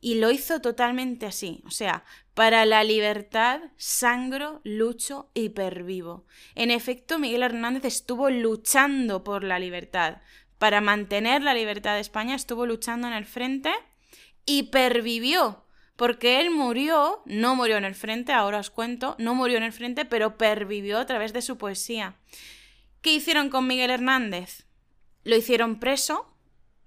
[0.00, 6.24] Y lo hizo totalmente así, o sea, para la libertad, sangro, lucho y pervivo.
[6.54, 10.18] En efecto, Miguel Hernández estuvo luchando por la libertad.
[10.58, 13.72] Para mantener la libertad de España estuvo luchando en el frente
[14.46, 15.64] y pervivió,
[15.96, 19.72] porque él murió, no murió en el frente, ahora os cuento, no murió en el
[19.72, 22.14] frente, pero pervivió a través de su poesía.
[23.02, 24.64] ¿Qué hicieron con Miguel Hernández?
[25.24, 26.32] Lo hicieron preso,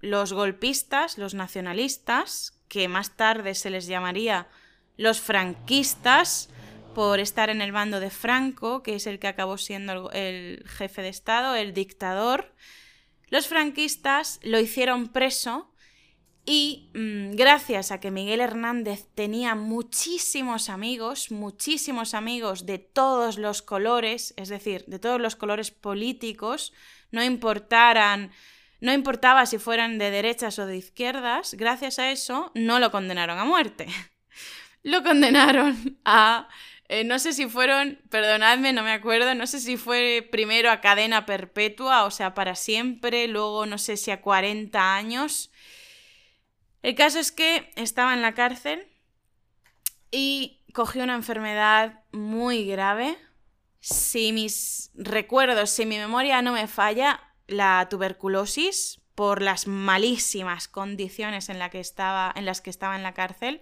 [0.00, 4.48] los golpistas, los nacionalistas, que más tarde se les llamaría
[4.96, 6.48] los franquistas,
[6.94, 11.02] por estar en el bando de Franco, que es el que acabó siendo el, jefe
[11.02, 12.54] de Estado, el dictador.
[13.28, 15.70] Los franquistas lo hicieron preso
[16.46, 23.60] y mm, gracias a que Miguel Hernández tenía muchísimos amigos, muchísimos amigos de todos los
[23.60, 26.72] colores, es decir, de todos los colores políticos,
[27.10, 28.32] no importaran
[28.82, 33.38] no importaba si fueran de derechas o de izquierdas, gracias a eso no lo condenaron
[33.38, 33.86] a muerte.
[34.82, 36.48] lo condenaron a...
[36.88, 40.80] Eh, no sé si fueron, perdonadme, no me acuerdo, no sé si fue primero a
[40.80, 45.52] cadena perpetua, o sea, para siempre, luego no sé si a 40 años.
[46.82, 48.88] El caso es que estaba en la cárcel
[50.10, 53.16] y cogió una enfermedad muy grave.
[53.78, 61.48] Si mis recuerdos, si mi memoria no me falla, la tuberculosis por las malísimas condiciones
[61.48, 63.60] en, que estaba, en las que estaba en la cárcel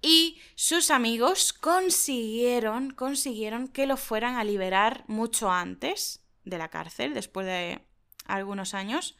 [0.00, 7.14] y sus amigos consiguieron, consiguieron que lo fueran a liberar mucho antes de la cárcel,
[7.14, 7.84] después de
[8.24, 9.18] algunos años,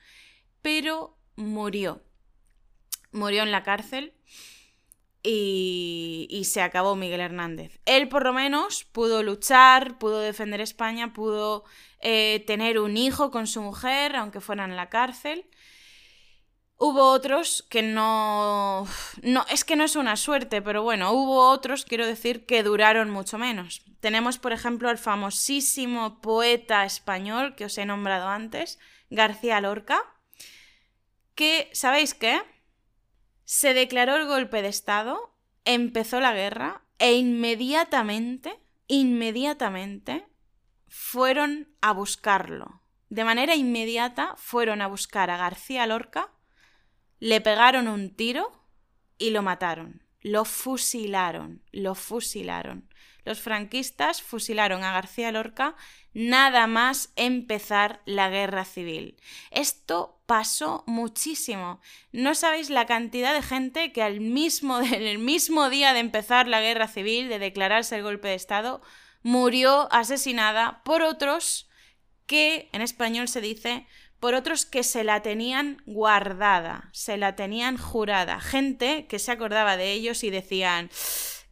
[0.63, 2.03] pero murió.
[3.11, 4.15] Murió en la cárcel
[5.23, 7.81] y, se acabó Miguel Hernández.
[7.85, 11.65] Él por lo menos pudo luchar, pudo defender España, pudo
[12.01, 15.47] eh, tener un hijo con su mujer, aunque fueran en la cárcel.
[16.77, 18.87] Hubo otros que no...
[19.23, 23.11] No, es que no es una suerte, pero bueno, hubo otros, quiero decir, que duraron
[23.11, 23.83] mucho menos.
[24.01, 28.79] Tenemos, por ejemplo, el famosísimo poeta español que os he nombrado antes,
[29.11, 30.01] García Lorca,
[31.35, 32.41] que, ¿sabéis qué?
[33.51, 35.35] Se declaró el golpe de Estado,
[35.65, 40.27] empezó la guerra e inmediatamente, inmediatamente,
[40.87, 42.83] fueron a buscarlo.
[43.09, 46.31] De manera inmediata fueron a buscar a García Lorca,
[47.21, 48.53] le pegaron un tiro
[49.17, 50.03] y lo mataron.
[50.21, 52.93] Lo fusilaron, lo fusilaron.
[53.25, 55.75] Los franquistas fusilaron a García Lorca
[56.13, 59.17] nada más empezar la guerra civil.
[59.51, 61.81] Esto pasó muchísimo.
[62.13, 66.47] No sabéis la cantidad de gente que al mismo, en el mismo día de empezar
[66.47, 68.83] la guerra civil, de declararse el golpe de Estado,
[69.23, 71.71] murió asesinada por otros
[72.27, 73.87] que, en español se dice,
[74.21, 79.79] por otros que se la tenían guardada, se la tenían jurada, gente que se acordaba
[79.79, 80.91] de ellos y decían,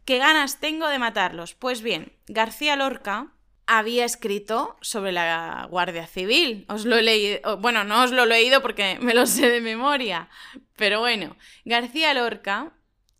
[0.05, 1.55] ¿qué ganas tengo de matarlos?
[1.55, 3.33] Pues bien, García Lorca
[3.67, 6.65] había escrito sobre la Guardia Civil.
[6.69, 9.61] Os lo he leído, bueno, no os lo he leído porque me lo sé de
[9.61, 10.29] memoria,
[10.75, 12.71] pero bueno, García Lorca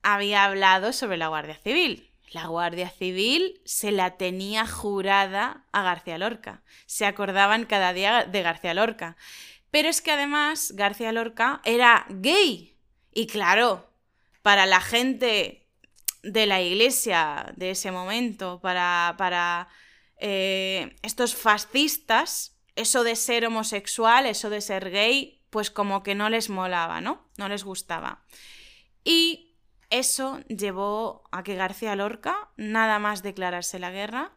[0.02, 2.10] había hablado sobre la Guardia Civil.
[2.32, 6.62] La Guardia Civil se la tenía jurada a García Lorca.
[6.86, 9.16] Se acordaban cada día de García Lorca.
[9.72, 12.76] Pero es que además García Lorca era gay.
[13.14, 13.90] Y claro,
[14.42, 15.68] para la gente
[16.24, 19.70] de la iglesia de ese momento, para, para
[20.18, 26.30] eh, estos fascistas, eso de ser homosexual, eso de ser gay, pues como que no
[26.30, 27.30] les molaba, ¿no?
[27.38, 28.24] No les gustaba.
[29.04, 29.56] Y
[29.90, 34.34] eso llevó a que García Lorca, nada más declararse la guerra,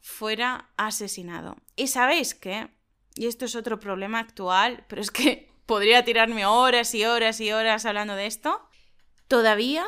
[0.00, 1.56] fuera asesinado.
[1.76, 2.70] Y sabéis qué,
[3.14, 7.52] y esto es otro problema actual, pero es que podría tirarme horas y horas y
[7.52, 8.68] horas hablando de esto,
[9.28, 9.86] todavía,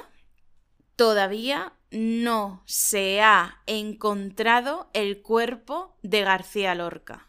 [0.97, 7.29] todavía no se ha encontrado el cuerpo de García Lorca.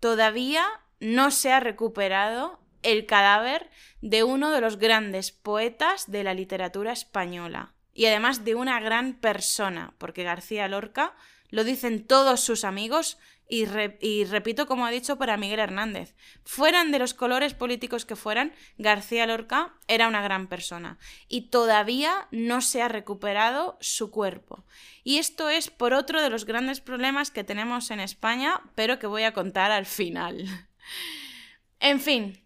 [0.00, 0.66] Todavía
[1.00, 3.70] no se ha recuperado el cadáver
[4.02, 9.14] de uno de los grandes poetas de la literatura española y además de una gran
[9.14, 11.14] persona, porque García Lorca,
[11.48, 13.18] lo dicen todos sus amigos,
[13.48, 16.14] y, repito como ha dicho para Miguel Hernández,
[16.44, 22.26] fueran de los colores políticos que fueran, García Lorca era una gran persona y todavía
[22.30, 24.64] no se ha recuperado su cuerpo.
[25.02, 29.06] Y esto es por otro de los grandes problemas que tenemos en España, pero que
[29.06, 30.46] voy a contar al final.
[31.80, 32.42] en fin,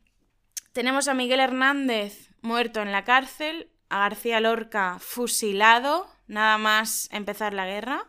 [0.73, 7.55] tenemos a Miguel Hernández muerto en la cárcel, a García Lorca fusilado, nada más empezar
[7.55, 8.07] la guerra.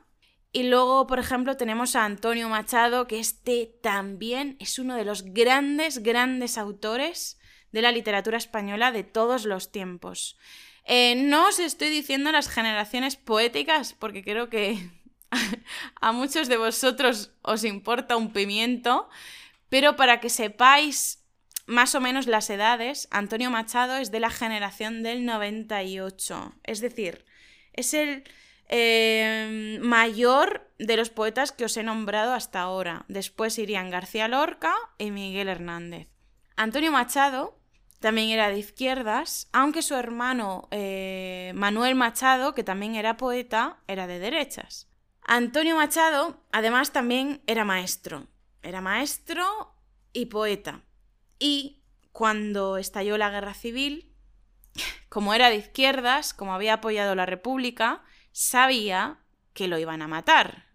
[0.52, 5.24] Y luego, por ejemplo, tenemos a Antonio Machado, que este también es uno de los
[5.24, 7.39] grandes, grandes autores
[7.72, 10.38] de la literatura española de todos los tiempos.
[10.86, 14.89] Eh, no os estoy diciendo las generaciones poéticas, porque creo que
[16.02, 19.08] a muchos de vosotros os importa un pimiento,
[19.70, 21.24] pero para que sepáis
[21.68, 27.26] más o menos las edades, Antonio Machado es de la generación del 98, es decir,
[27.74, 28.24] es el
[28.72, 33.03] Em, mayor de los poetas que os he nombrado hasta ahora.
[33.07, 36.07] Después irían García Lorca y Miguel Hernández.
[36.55, 37.59] Antonio Machado
[37.99, 44.05] también era de izquierdas, aunque su hermano eh, Manuel Machado, que también era poeta, era
[44.05, 44.88] de derechas.
[45.24, 48.28] Antonio Machado, además, también era maestro.
[48.61, 49.74] Era maestro
[50.13, 50.84] y poeta.
[51.39, 54.13] Y cuando estalló la guerra civil,
[55.09, 59.20] como era de izquierdas, como había apoyado la República, sabía
[59.54, 60.66] que lo iban a matar.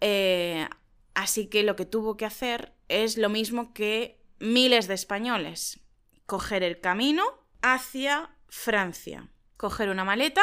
[0.00, 0.66] Eh,
[1.14, 5.80] así que lo que tuvo que hacer es lo mismo que miles de españoles.
[6.26, 7.24] Coger el camino
[7.62, 9.28] hacia Francia.
[9.56, 10.42] Coger una maleta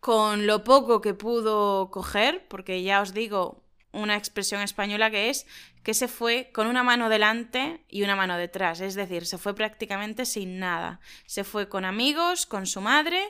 [0.00, 5.46] con lo poco que pudo coger, porque ya os digo una expresión española que es
[5.82, 9.54] que se fue con una mano delante y una mano detrás, es decir, se fue
[9.54, 11.00] prácticamente sin nada.
[11.26, 13.22] Se fue con amigos, con su madre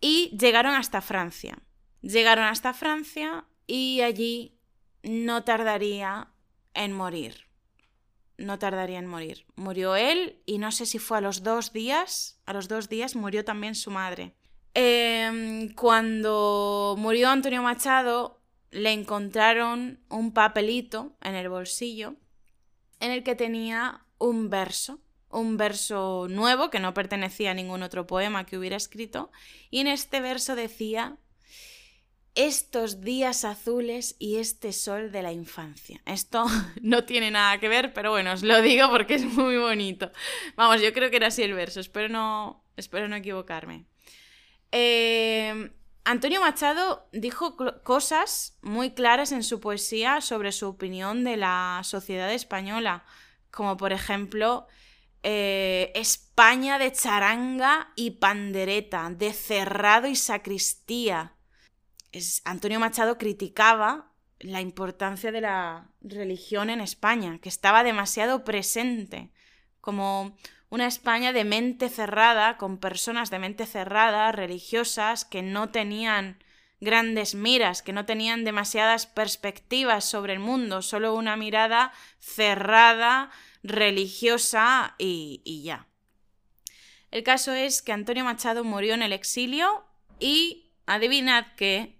[0.00, 1.58] y llegaron hasta Francia.
[2.02, 4.58] Llegaron hasta Francia y allí
[5.02, 6.28] no tardaría
[6.74, 7.46] en morir.
[8.38, 9.46] No tardaría en morir.
[9.56, 13.16] Murió él y no sé si fue a los dos días, a los dos días
[13.16, 14.34] murió también su madre.
[14.74, 18.42] Em, cuando murió Antonio Machado,
[18.76, 22.14] le encontraron un papelito en el bolsillo
[23.00, 25.00] en el que tenía un verso,
[25.30, 29.30] un verso nuevo que no pertenecía a ningún otro poema que hubiera escrito,
[29.70, 31.16] y en este verso decía
[32.34, 36.02] estos días azules y este sol de la infancia.
[36.04, 36.44] Esto
[36.82, 40.12] no tiene nada que ver, pero bueno, os lo digo porque es muy bonito.
[40.54, 43.86] Vamos, yo creo que era así el verso, espero no, espero no equivocarme.
[44.70, 45.70] Eh,
[46.08, 52.32] Antonio Machado dijo cosas muy claras en su poesía sobre su opinión de la sociedad
[52.32, 53.04] española,
[53.50, 54.68] como por ejemplo
[55.24, 61.34] eh, España de charanga y pandereta, de cerrado y sacristía.
[62.44, 69.32] Antonio Machado criticaba la importancia de la religión en España, que estaba demasiado presente,
[69.80, 70.36] como
[70.76, 76.44] una España de mente cerrada, con personas de mente cerrada, religiosas, que no tenían
[76.80, 83.30] grandes miras, que no tenían demasiadas perspectivas sobre el mundo, solo una mirada cerrada,
[83.62, 85.86] religiosa y, y ya.
[87.10, 89.86] El caso es que Antonio Machado murió en el exilio
[90.20, 91.98] y, adivinad que,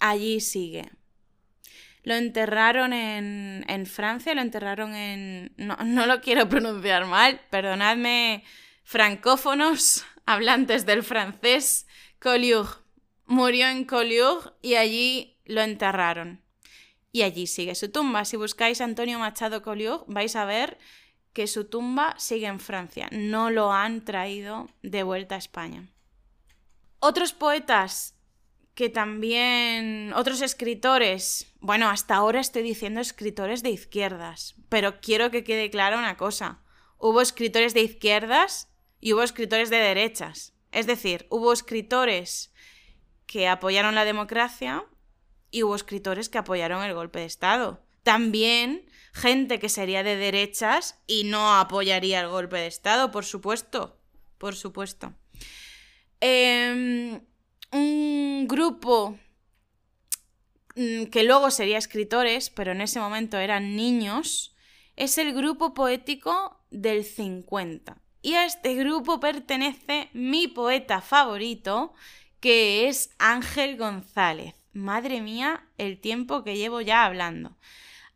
[0.00, 0.90] allí sigue.
[2.08, 5.52] Lo enterraron en, en Francia, lo enterraron en...
[5.58, 8.44] No, no lo quiero pronunciar mal, perdonadme,
[8.82, 11.86] francófonos, hablantes del francés,
[12.18, 12.70] Collioure.
[13.26, 16.40] Murió en Collioure y allí lo enterraron.
[17.12, 18.24] Y allí sigue su tumba.
[18.24, 20.78] Si buscáis Antonio Machado Collioure, vais a ver
[21.34, 23.10] que su tumba sigue en Francia.
[23.12, 25.90] No lo han traído de vuelta a España.
[27.00, 28.17] Otros poetas
[28.78, 35.42] que también otros escritores, bueno, hasta ahora estoy diciendo escritores de izquierdas, pero quiero que
[35.42, 36.60] quede clara una cosa.
[36.96, 38.68] Hubo escritores de izquierdas
[39.00, 40.54] y hubo escritores de derechas.
[40.70, 42.52] Es decir, hubo escritores
[43.26, 44.84] que apoyaron la democracia
[45.50, 47.82] y hubo escritores que apoyaron el golpe de Estado.
[48.04, 53.98] También gente que sería de derechas y no apoyaría el golpe de Estado, por supuesto.
[54.38, 55.14] Por supuesto.
[56.20, 57.20] Em,
[57.72, 59.18] un grupo
[60.76, 64.54] mm, que luego sería escritores, pero en ese momento eran niños,
[64.96, 67.98] es el grupo poético del 50.
[68.20, 71.94] Y a este grupo pertenece mi poeta favorito,
[72.40, 74.54] que es Ángel González.
[74.72, 77.56] Madre mía, el tiempo que llevo ya hablando.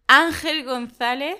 [0.06, 1.38] Ángel González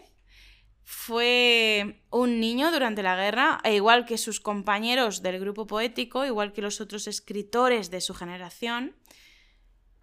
[0.94, 6.52] fue un niño durante la guerra, e igual que sus compañeros del grupo poético, igual
[6.52, 8.94] que los otros escritores de su generación,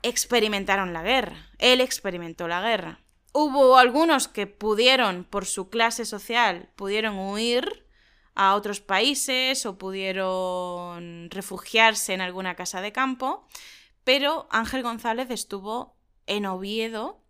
[0.02, 1.52] experimentaron la guerra.
[1.60, 3.02] Él experimentó la guerra.
[3.34, 7.86] Hubo algunos que pudieron, por su clase social, pudieron huir
[8.34, 13.48] a otros países o pudieron refugiarse en alguna casa de campo,
[14.04, 17.22] pero Ángel González estuvo en Oviedo,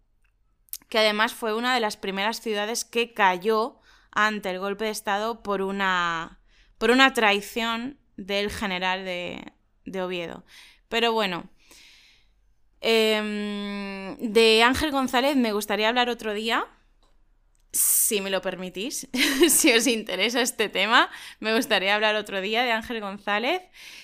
[0.89, 3.79] que además fue una de las primeras ciudades que cayó
[4.11, 6.39] ante el golpe de Estado por una,
[6.77, 9.53] por una traición del general de,
[9.85, 10.43] de Oviedo.
[10.89, 11.49] Pero bueno,
[12.81, 16.67] em, de Ángel González me gustaría hablar otro día
[17.71, 19.07] si me lo permitís,
[19.49, 21.09] si os interesa este tema,
[21.39, 23.61] me gustaría hablar otro día de Ángel González,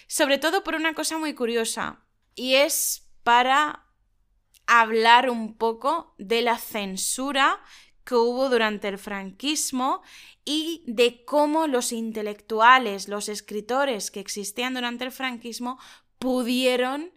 [0.08, 2.00] sobre todo por una cosa muy curiosa,
[2.36, 3.85] y es para
[4.68, 7.62] hablar un poco de la censura
[8.04, 10.02] que hubo durante el franquismo
[10.46, 15.80] y de cómo los intelectuales, los escritores que existían durante el franquismo
[16.20, 17.12] pudieron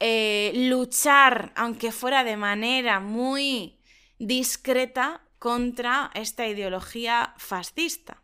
[0.00, 3.78] eh, luchar, aunque fuera de manera muy
[4.18, 8.22] discreta, contra esta ideología fascista.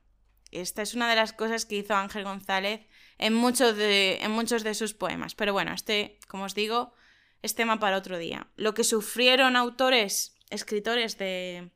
[0.52, 2.80] Esta es una de las cosas que hizo Ángel González
[3.18, 5.34] en en muchos de sus poemas.
[5.34, 6.94] Pero bueno, este, como os digo,
[7.42, 8.48] es tema para otro día.
[8.56, 11.70] Lo que sufrieron autores, escritores de,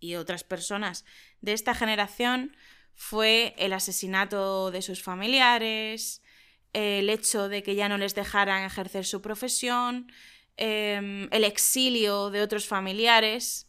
[0.00, 1.04] y otras personas
[1.40, 2.56] de esta generación
[2.94, 6.22] fue el asesinato de sus familiares,
[6.72, 10.12] el hecho de que ya no les dejaran ejercer su profesión,
[10.56, 13.66] em, el exilio de otros familiares,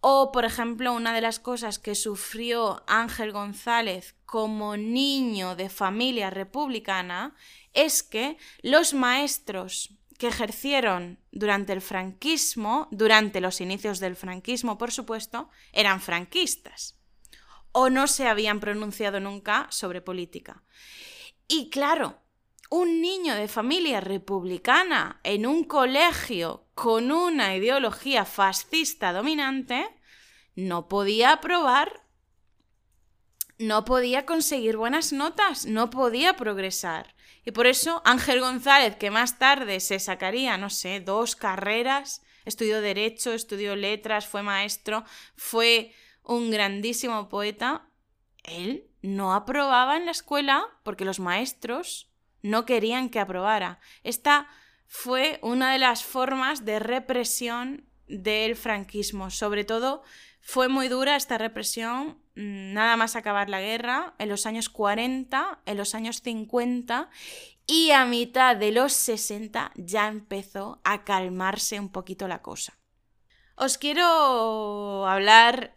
[0.00, 6.30] o, por ejemplo, una de las cosas que sufrió Ángel González como niño de familia
[6.30, 7.34] republicana
[7.74, 14.92] es que los maestros que ejercieron durante el franquismo, durante los inicios del franquismo, por
[14.92, 16.98] supuesto, eran franquistas
[17.72, 20.62] o no se habían pronunciado nunca sobre política.
[21.48, 22.20] Y claro,
[22.68, 29.88] un niño de familia republicana en un colegio con una ideología fascista dominante
[30.54, 32.04] no podía aprobar,
[33.56, 37.14] no podía conseguir buenas notas, no podía progresar.
[37.44, 42.80] Y por eso Ángel González, que más tarde se sacaría, no sé, dos carreras, estudió
[42.80, 45.04] derecho, estudió letras, fue maestro,
[45.36, 47.86] fue un grandísimo poeta,
[48.44, 52.10] él no aprobaba en la escuela porque los maestros
[52.42, 53.80] no querían que aprobara.
[54.02, 54.48] Esta
[54.86, 59.30] fue una de las formas de represión del franquismo.
[59.30, 60.02] Sobre todo
[60.40, 65.76] fue muy dura esta represión, nada más acabar la guerra, en los años 40, en
[65.76, 67.10] los años 50
[67.66, 72.78] y a mitad de los 60 ya empezó a calmarse un poquito la cosa.
[73.56, 75.76] Os quiero hablar,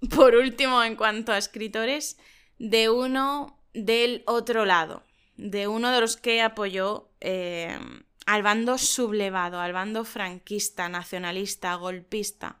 [0.14, 2.18] por último, en cuanto a escritores,
[2.58, 5.02] de uno del otro lado
[5.36, 7.78] de uno de los que apoyó eh,
[8.26, 12.60] al bando sublevado, al bando franquista, nacionalista, golpista.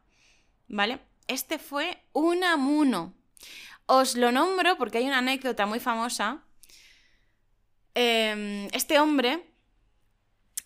[0.68, 1.00] ¿Vale?
[1.28, 3.14] Este fue Unamuno.
[3.86, 6.44] Os lo nombro porque hay una anécdota muy famosa.
[7.94, 9.50] Em, este hombre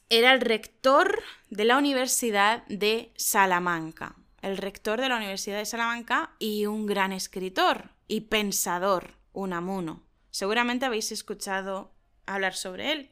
[0.08, 4.16] era el rector de la Universidad de Salamanca.
[4.40, 10.06] El rector de la Universidad de Salamanca y un gran escritor y pensador, Unamuno.
[10.30, 11.92] Seguramente habéis escuchado
[12.24, 13.10] hablar sobre él.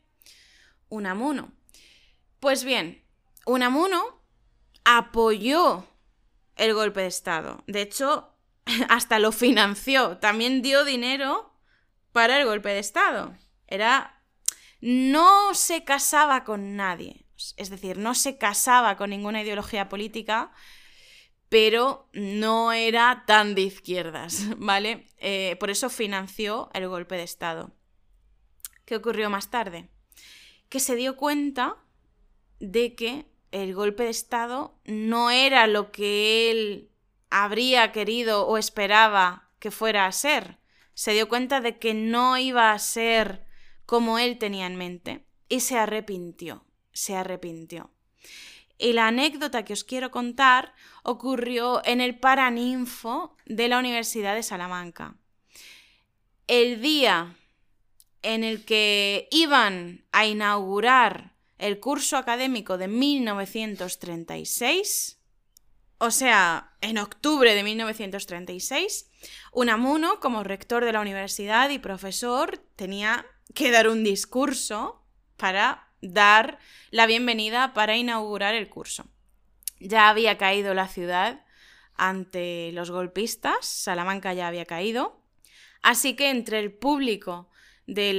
[0.89, 1.53] Unamuno.
[2.39, 3.03] Pues bien,
[3.45, 4.23] Unamuno
[4.85, 5.85] apoyó
[6.55, 7.65] el golpe de Estado.
[7.67, 8.36] De hecho,
[8.89, 10.19] hasta lo financió.
[10.19, 11.53] También dio dinero
[12.13, 13.37] para el golpe de Estado.
[13.67, 14.13] Era...
[14.81, 17.25] No se casaba con nadie.
[17.57, 20.53] Es decir, no se casaba con ninguna ideología política,
[21.49, 25.07] pero no era tan de izquierdas, ¿vale?
[25.19, 27.73] Eh, por eso financió el golpe de Estado.
[28.85, 29.89] ¿Qué ocurrió más tarde?
[30.69, 31.77] Que se dio cuenta
[32.61, 36.91] de que el golpe de Estado no era lo que él
[37.31, 40.59] habría querido o esperaba que fuera a ser.
[40.95, 43.47] Se dio cuenta de que no iba a ser
[43.85, 47.91] como él tenía en mente y se arrepintió, se arrepintió.
[48.79, 54.43] Y la anécdota que os quiero contar ocurrió en el Paraninfo de la Universidad de
[54.43, 55.17] Salamanca.
[56.47, 57.37] El día
[58.23, 65.16] en el que iban a inaugurar el curso académico de 1936,
[65.99, 69.11] o sea, en octubre de 1936,
[69.53, 75.03] Unamuno, como rector de la universidad y profesor, tenía que dar un discurso
[75.37, 76.59] para dar
[76.91, 79.07] la bienvenida para inaugurar el curso.
[79.81, 81.45] Ya había caído la ciudad
[81.95, 85.23] ante los golpistas, Salamanca ya había caído,
[85.83, 87.49] así que entre el público
[87.87, 88.19] del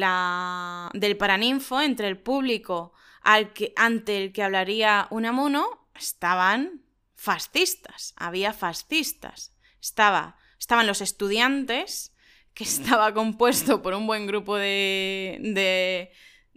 [1.19, 6.86] Paraninfo, entre el público al que, ante el que hablaría Unamuno, estaban
[7.17, 9.51] fascistas, había fascistas.
[9.81, 12.13] Estaba, estaban los estudiantes,
[12.53, 16.11] que estaba compuesto por un buen grupo de, de,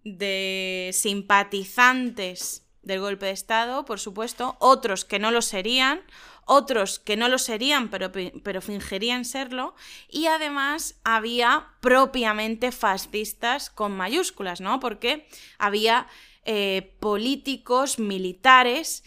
[0.04, 6.02] de simpatizantes del golpe de Estado, por supuesto, otros que no lo serían,
[6.46, 9.74] otros que no lo serían pero, pero fingirían serlo,
[10.08, 14.80] y además había propiamente fascistas con mayúsculas, ¿no?
[14.80, 16.06] Porque había
[16.44, 19.04] eh, políticos, militares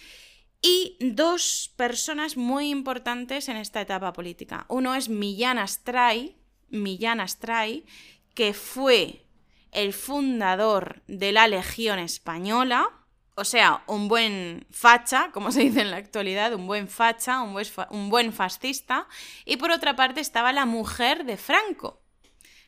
[0.64, 4.66] y dos personas muy importantes en esta etapa política.
[4.70, 6.38] Uno es Millán Astray,
[6.70, 7.86] Millán Astray,
[8.34, 9.28] que fue
[9.72, 12.90] el fundador de la Legión Española,
[13.36, 17.54] o sea, un buen facha, como se dice en la actualidad, un buen facha, un
[17.54, 19.08] buen, un buen fascista.
[19.44, 22.04] Y por otra parte estaba la mujer de Franco.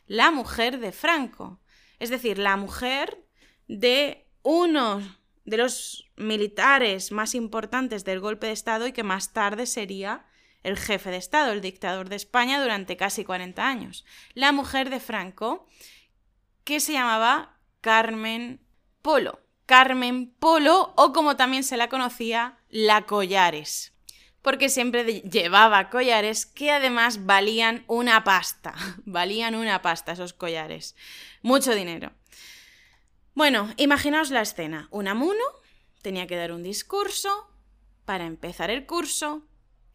[0.07, 1.61] La mujer de Franco.
[1.99, 3.25] Es decir, la mujer
[3.67, 5.01] de uno
[5.45, 10.25] de los militares más importantes del golpe de Estado y que más tarde sería
[10.63, 14.03] el jefe de Estado, el dictador de España durante casi 40 años.
[14.33, 15.67] La mujer de Franco,
[16.63, 18.59] que se llamaba Carmen
[19.03, 19.39] Polo.
[19.67, 23.93] Carmen Polo o como también se la conocía, la Collares.
[24.41, 28.75] Porque siempre llevaba collares que además valían una pasta.
[29.05, 30.95] Valían una pasta esos collares.
[31.41, 32.11] Mucho dinero.
[33.36, 34.88] Bueno, imaginaos la escena.
[34.91, 35.43] Unamuno
[36.01, 37.49] tenía que dar un discurso
[38.05, 39.43] para empezar el curso.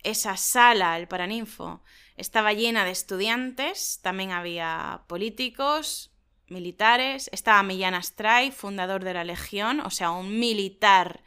[0.03, 1.82] Esa sala, el Paraninfo,
[2.16, 6.12] estaba llena de estudiantes, también había políticos,
[6.49, 7.30] militares.
[7.32, 11.22] Estaba Millán Astray, fundador de la Legión, o sea, un militar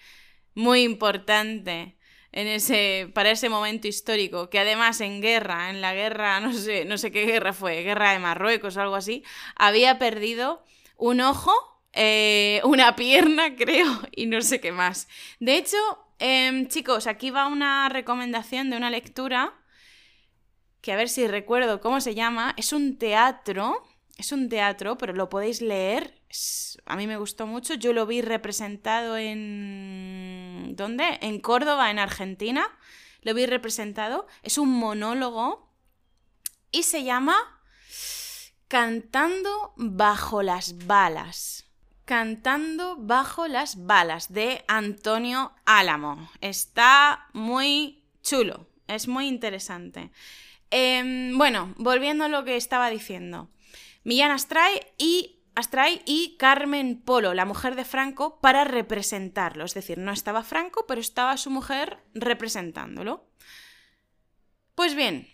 [0.53, 1.97] muy importante
[2.31, 6.85] en ese, para ese momento histórico, que además en guerra, en la guerra, no sé,
[6.85, 9.23] no sé qué guerra fue, guerra de Marruecos o algo así,
[9.55, 10.63] había perdido
[10.95, 15.07] un ojo, eh, una pierna, creo, y no sé qué más.
[15.39, 15.77] De hecho,
[16.19, 19.53] em, chicos, aquí va una recomendación de una lectura,
[20.81, 23.81] que a ver si recuerdo cómo se llama, es un teatro
[24.17, 26.21] es un teatro, pero lo podéis leer.
[26.85, 27.73] a mí me gustó mucho.
[27.73, 30.73] Yo lo vi representado en...
[30.75, 31.17] ¿Dónde?
[31.21, 32.65] En Córdoba, en Argentina.
[33.21, 34.27] Lo vi representado.
[34.43, 35.73] Es un monólogo
[36.71, 37.35] y se llama
[38.67, 41.62] Cantando bajo las balas.
[42.05, 46.29] Cantando bajo las balas de Antonio Álamo.
[46.41, 50.11] Está muy chulo, es muy interesante.
[50.69, 53.49] Em, bueno, volviendo a lo que estaba diciendo.
[54.03, 59.65] Millán Astray y Astray y Carmen Polo, la mujer de Franco, para representarlo.
[59.65, 63.27] Es decir, no estaba Franco, pero estaba su mujer representándolo.
[64.75, 65.29] Pues bien,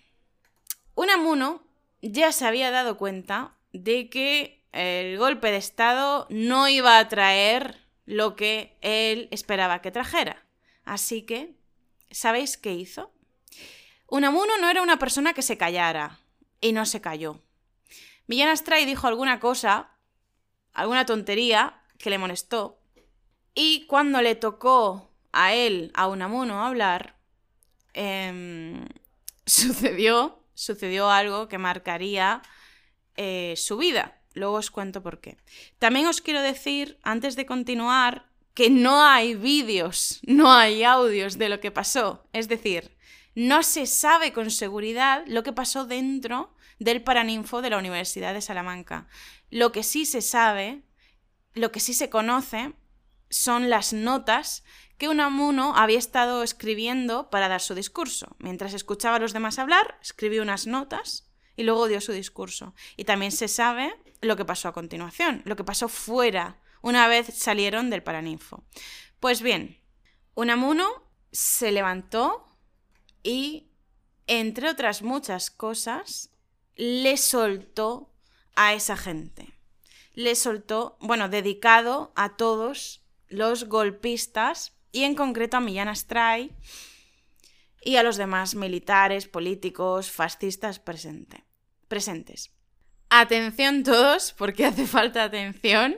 [0.95, 1.63] Unamuno
[2.01, 7.77] ya se había dado cuenta de que el golpe de Estado no iba a traer
[8.05, 10.45] lo que él esperaba que trajera.
[10.83, 11.55] Así que,
[12.11, 13.11] ¿sabéis qué hizo?
[14.07, 16.19] Unamuno no era una persona que se callara,
[16.61, 17.41] y no se calló.
[18.27, 19.91] Millán Astray dijo alguna cosa,
[20.73, 22.81] alguna tontería que le molestó,
[23.53, 27.19] y cuando le tocó a él, a Unamuno, hablar,
[27.93, 28.87] em,
[29.45, 32.41] sucedió, sucedió algo que marcaría
[33.15, 34.18] eh, su vida.
[34.39, 35.37] Luego os cuento por qué.
[35.77, 41.49] También os quiero decir, antes de continuar, que no hay vídeos, no hay audios de
[41.49, 42.25] lo que pasó.
[42.33, 42.97] Es decir,
[43.35, 48.41] no se sabe con seguridad lo que pasó dentro del Paraninfo de la Universidad de
[48.41, 49.07] Salamanca.
[49.49, 50.81] Lo que sí se sabe,
[51.53, 52.73] lo que sí se conoce,
[53.29, 54.63] son las notas
[54.97, 58.35] que Unamuno había estado escribiendo para dar su discurso.
[58.39, 62.73] Mientras escuchaba a los demás hablar, escribió unas notas y luego dio su discurso.
[62.97, 67.27] Y también se sabe lo que pasó a continuación, lo que pasó fuera, una vez
[67.33, 68.63] salieron del Paraninfo.
[69.19, 69.81] Pues bien,
[70.35, 70.87] Unamuno
[71.31, 72.47] se levantó
[73.23, 73.71] y,
[74.27, 76.31] entre otras muchas cosas,
[76.75, 78.13] le soltó
[78.55, 79.53] a esa gente.
[80.13, 86.55] Le soltó, bueno, dedicado a todos los golpistas y en concreto a Millán Astray
[87.81, 92.51] y a los demás militares, políticos, fascistas presentes.
[93.11, 95.97] Atención todos, porque hace falta atención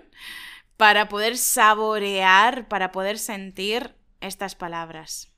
[0.77, 5.29] para poder saborear, para poder sentir estas palabras.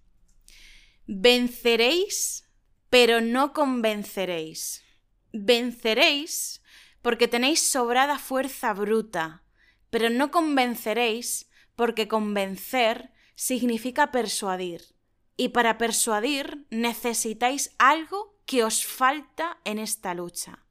[1.07, 2.47] Venceréis,
[2.91, 4.83] pero no convenceréis.
[5.31, 6.61] Venceréis
[7.01, 9.43] porque tenéis sobrada fuerza bruta,
[9.89, 14.95] pero no convenceréis porque convencer significa persuadir.
[15.37, 20.62] Y para persuadir necesitáis algo que os falta en esta lucha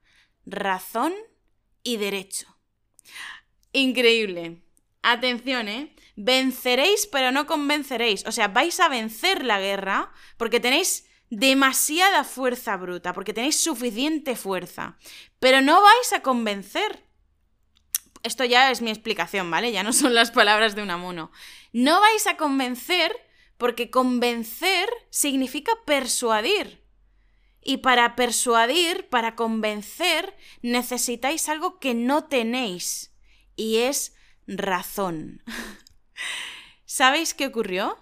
[0.46, 1.12] razón
[1.82, 2.56] y derecho.
[3.72, 4.62] Increíble.
[5.02, 5.94] Atención, ¿eh?
[6.14, 8.24] Venceréis, pero no convenceréis.
[8.26, 14.36] O sea, vais a vencer la guerra porque tenéis demasiada fuerza bruta, porque tenéis suficiente
[14.36, 14.98] fuerza.
[15.38, 17.06] Pero no vais a convencer.
[18.22, 19.72] Esto ya es mi explicación, ¿vale?
[19.72, 21.32] Ya no son las palabras de un amuno.
[21.72, 23.16] No vais a convencer
[23.56, 26.81] porque convencer significa persuadir.
[27.62, 33.12] Y para persuadir, para convencer, necesitáis algo que no tenéis,
[33.56, 34.14] y es
[34.46, 35.42] razón.
[36.84, 37.98] ¿Sabéis qué ocurrió?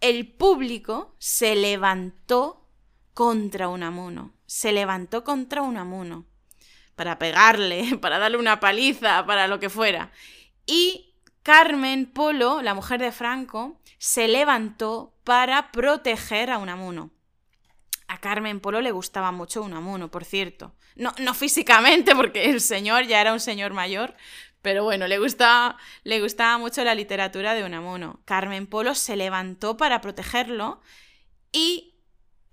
[0.00, 2.68] El público se levantó
[3.12, 6.26] contra Unamuno, se levantó contra Unamuno,
[6.96, 10.10] para pegarle, para darle una paliza, para lo que fuera.
[10.66, 17.10] Y Carmen Polo, la mujer de Franco, se levantó para proteger a Unamuno.
[18.08, 20.74] A Carmen Polo le gustaba mucho Unamuno, por cierto.
[20.94, 24.14] No, no físicamente, porque el señor ya era un señor mayor,
[24.62, 28.20] pero bueno, le gustaba, le gustaba mucho la literatura de Unamuno.
[28.24, 30.80] Carmen Polo se levantó para protegerlo
[31.52, 31.94] y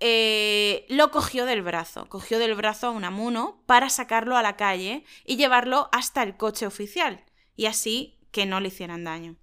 [0.00, 2.08] eh, lo cogió del brazo.
[2.08, 6.66] Cogió del brazo a Unamuno para sacarlo a la calle y llevarlo hasta el coche
[6.66, 7.24] oficial.
[7.56, 9.36] Y así que no le hicieran daño.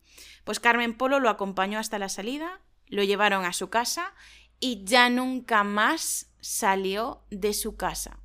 [0.43, 4.13] Pues Carmen Polo lo acompañó hasta la salida, lo llevaron a su casa
[4.59, 8.19] y ya nunca más salió de su casa.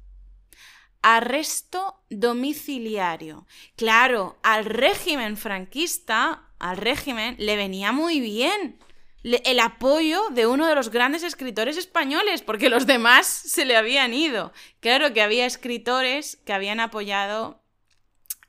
[1.03, 3.47] Arresto domiciliario.
[3.77, 8.79] Claro, al régimen franquista, al régimen, le venía muy bien
[9.23, 14.13] el apoyo de uno de los grandes escritores españoles, porque los demás se le habían
[14.13, 14.53] ido.
[14.81, 17.63] Claro que había escritores que habían apoyado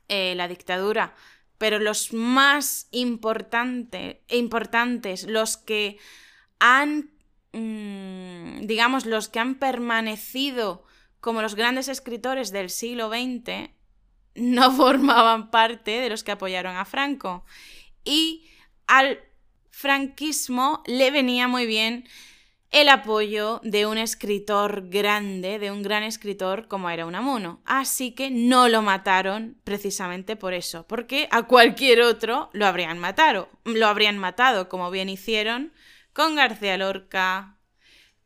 [0.08, 1.14] eh, la dictadura,
[1.56, 4.18] pero los más importantes,
[5.26, 5.98] los que
[6.58, 7.15] han
[7.56, 10.84] Mm, digamos, los que han permanecido
[11.20, 13.70] como los grandes escritores del siglo XX,
[14.34, 17.44] no formaban parte de los que apoyaron a Franco.
[18.04, 18.46] Y
[18.86, 19.20] al
[19.70, 22.04] franquismo le venía muy bien
[22.70, 27.62] el apoyo de un escritor grande, de un gran escritor como era Unamuno.
[27.64, 33.48] Así que no lo mataron precisamente por eso, porque a cualquier otro lo habrían matado,
[33.64, 35.72] lo habrían matado, como bien hicieron
[36.16, 37.58] con García Lorca,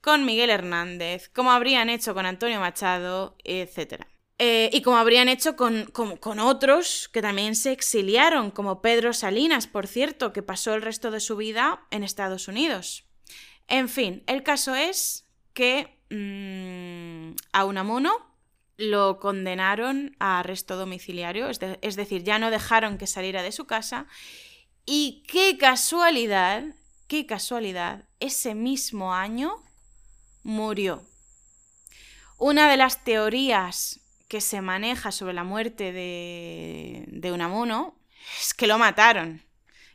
[0.01, 4.05] con Miguel Hernández, como habrían hecho con Antonio Machado, etc.
[4.39, 9.67] Eh, y como habrían hecho con, con, otros que también se exiliaron, como Pedro Salinas,
[9.67, 13.07] por cierto, que pasó el resto de su vida en Estados Unidos.
[13.67, 18.13] En fin, el caso es que mmm, a Unamuno
[18.77, 24.07] lo condenaron a arresto domiciliario, es decir, ya no dejaron que saliera de su casa.
[24.87, 26.63] Y qué casualidad
[27.11, 29.57] qué casualidad, ese mismo año
[30.45, 31.03] murió.
[32.39, 33.99] Una de las teorías
[34.29, 37.99] que se maneja sobre la muerte de, de Unamuno
[38.41, 39.43] es que lo mataron.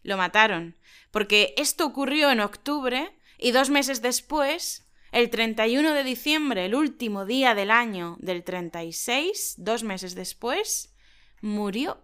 [0.04, 0.76] Lo mataron.
[1.10, 7.26] Porque esto ocurrió en octubre y dos meses después, el 31 de diciembre, el último
[7.26, 10.94] día del año del 36, dos meses después,
[11.40, 12.04] murió.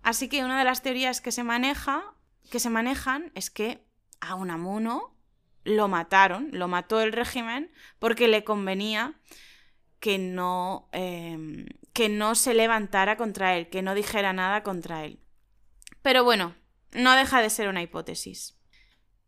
[0.00, 2.04] Así que una de las teorías que se maneja,
[2.52, 3.90] que se manejan, es que
[4.22, 5.14] a Unamuno
[5.64, 9.14] lo mataron, lo mató el régimen porque le convenía
[10.00, 15.20] que no, em, que no se levantara contra él, que no dijera nada contra él.
[16.02, 16.54] Pero bueno,
[16.92, 18.58] no deja de ser una hipótesis.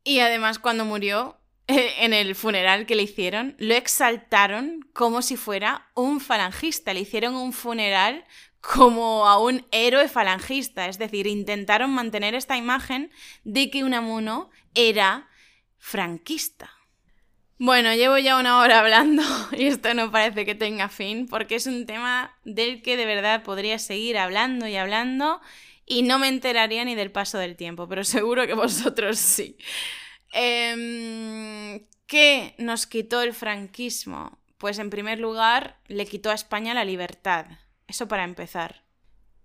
[0.03, 5.89] Y además cuando murió, en el funeral que le hicieron, lo exaltaron como si fuera
[5.95, 6.93] un falangista.
[6.93, 8.25] Le hicieron un funeral
[8.61, 13.11] como a un héroe falangista, es decir, intentaron mantener esta imagen
[13.45, 15.29] de que Unamuno era
[15.79, 16.71] franquista.
[17.59, 19.23] Bueno, llevo ya una hora hablando
[19.53, 23.43] y esto no parece que tenga fin porque es un tema del que de verdad
[23.43, 25.41] podría seguir hablando y hablando
[25.87, 29.57] y no me enteraría ni del paso del tiempo, pero seguro que vosotros sí.
[30.33, 34.39] Em, ¿Qué nos quitó el franquismo?
[34.59, 37.47] Pues en primer lugar le quitó a España la libertad.
[37.87, 38.85] Eso para empezar.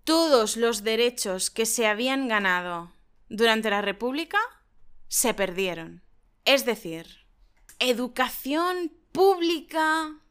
[0.04, 2.92] Todos los derechos que se habían ganado
[3.28, 4.40] durante la República
[5.10, 6.02] se perdieron.
[6.46, 7.26] Es decir,
[7.80, 10.22] educación pública,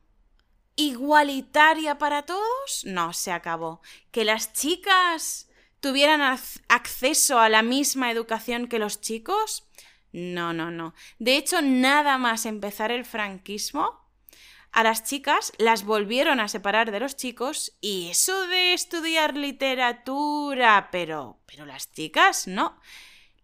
[0.76, 2.84] igualitaria para todos?
[2.84, 3.82] No, se acabó.
[4.10, 5.50] ¿Que las chicas
[5.80, 6.22] tuvieran
[6.68, 9.68] acceso a la misma educación que los chicos?
[10.12, 10.94] No, no, no.
[11.18, 14.08] De hecho, nada más empezar el franquismo,
[14.70, 20.88] a las chicas las volvieron a separar de los chicos y eso de estudiar literatura,
[20.92, 22.78] pero, pero las chicas no.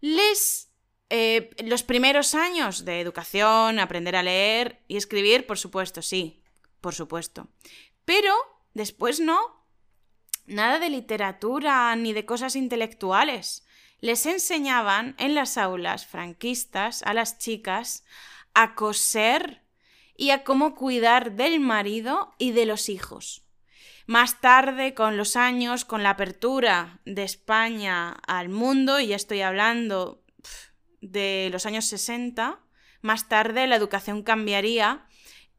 [0.01, 0.71] Les...
[1.09, 6.41] Eh, los primeros años de educación, aprender a leer y escribir, por supuesto, sí,
[6.81, 7.47] por supuesto.
[8.05, 8.33] Pero
[8.73, 9.39] después no.
[10.47, 13.65] Nada de literatura ni de cosas intelectuales.
[13.99, 18.03] Les enseñaban en las aulas franquistas a las chicas
[18.53, 19.63] a coser
[20.15, 23.43] y a cómo cuidar del marido y de los hijos.
[24.07, 29.41] Más tarde, con los años, con la apertura de España al mundo, y ya estoy
[29.41, 30.23] hablando
[31.11, 32.59] de los años 60,
[33.01, 35.05] más tarde la educación cambiaría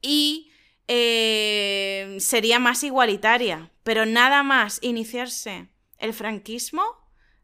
[0.03, 0.51] y
[0.89, 3.71] eh, sería más igualitaria.
[3.83, 5.69] Pero nada más iniciarse
[5.99, 6.83] el franquismo,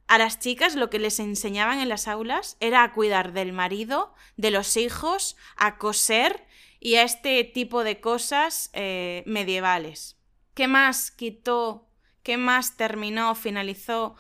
[0.09, 4.15] a las chicas lo que les enseñaban en las aulas era a cuidar del marido,
[4.37, 6.47] de los hijos, a coser
[6.81, 10.19] y a este tipo de cosas eh, medievales.
[10.55, 11.89] ¿Qué más quitó,
[12.23, 14.17] qué más terminó, finalizó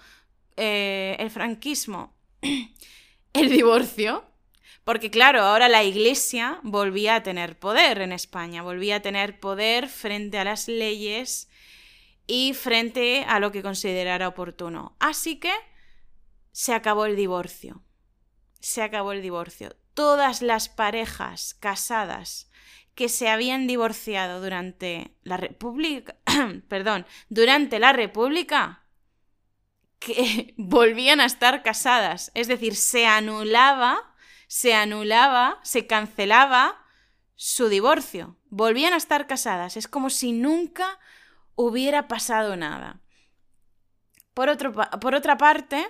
[0.57, 2.15] eh, el franquismo?
[3.33, 4.25] el divorcio.
[4.85, 9.89] Porque claro, ahora la Iglesia volvía a tener poder en España, volvía a tener poder
[9.89, 11.49] frente a las leyes
[12.27, 14.97] y frente a lo que considerara oportuno.
[14.99, 15.53] Así que
[16.51, 17.83] se acabó el divorcio.
[18.61, 19.77] Se acabó el divorcio.
[19.95, 22.51] Todas las parejas casadas
[22.95, 26.17] que se habían divorciado durante la República,
[26.69, 28.82] perdón, durante la República,
[30.05, 32.31] que volvían a estar casadas.
[32.35, 34.15] Es decir, se anulaba,
[34.47, 36.85] se anulaba, se cancelaba
[37.35, 38.37] su divorcio.
[38.51, 39.77] Volvían a estar casadas.
[39.77, 40.99] Es como si nunca
[41.55, 43.01] hubiera pasado nada.
[44.35, 45.87] Por, otro, por otra parte,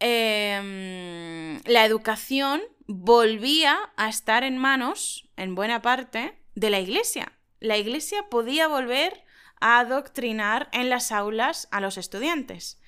[0.00, 7.32] em, la educación volvía a estar en manos, en buena parte, de la Iglesia.
[7.60, 9.24] La Iglesia podía volver
[9.60, 12.80] a adoctrinar en las aulas a los estudiantes.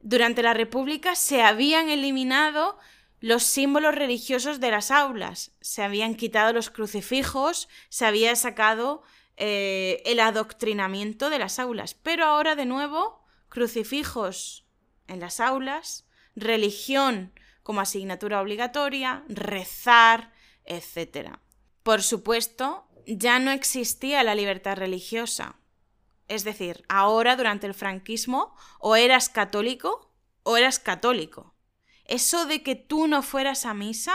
[0.00, 2.78] Durante la República se habían eliminado
[3.20, 9.02] los símbolos religiosos de las aulas, se habían quitado los crucifijos, se había sacado
[9.36, 14.66] eh, el adoctrinamiento de las aulas, pero ahora de nuevo crucifijos
[15.08, 17.32] en las aulas, religión
[17.62, 20.32] como asignatura obligatoria, rezar,
[20.64, 21.38] etc.
[21.82, 25.56] Por supuesto, ya no existía la libertad religiosa.
[26.28, 30.12] Es decir, ahora durante el franquismo o eras católico
[30.42, 31.54] o eras católico.
[32.04, 34.14] Eso de que tú no fueras a misa,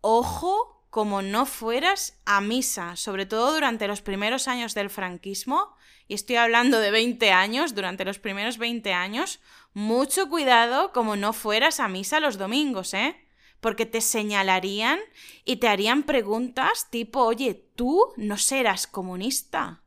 [0.00, 5.76] ojo como no fueras a misa, sobre todo durante los primeros años del franquismo,
[6.08, 9.40] y estoy hablando de 20 años, durante los primeros 20 años,
[9.74, 13.14] mucho cuidado como no fueras a misa los domingos, ¿eh?
[13.60, 14.98] Porque te señalarían
[15.44, 19.82] y te harían preguntas tipo, oye, tú no serás comunista,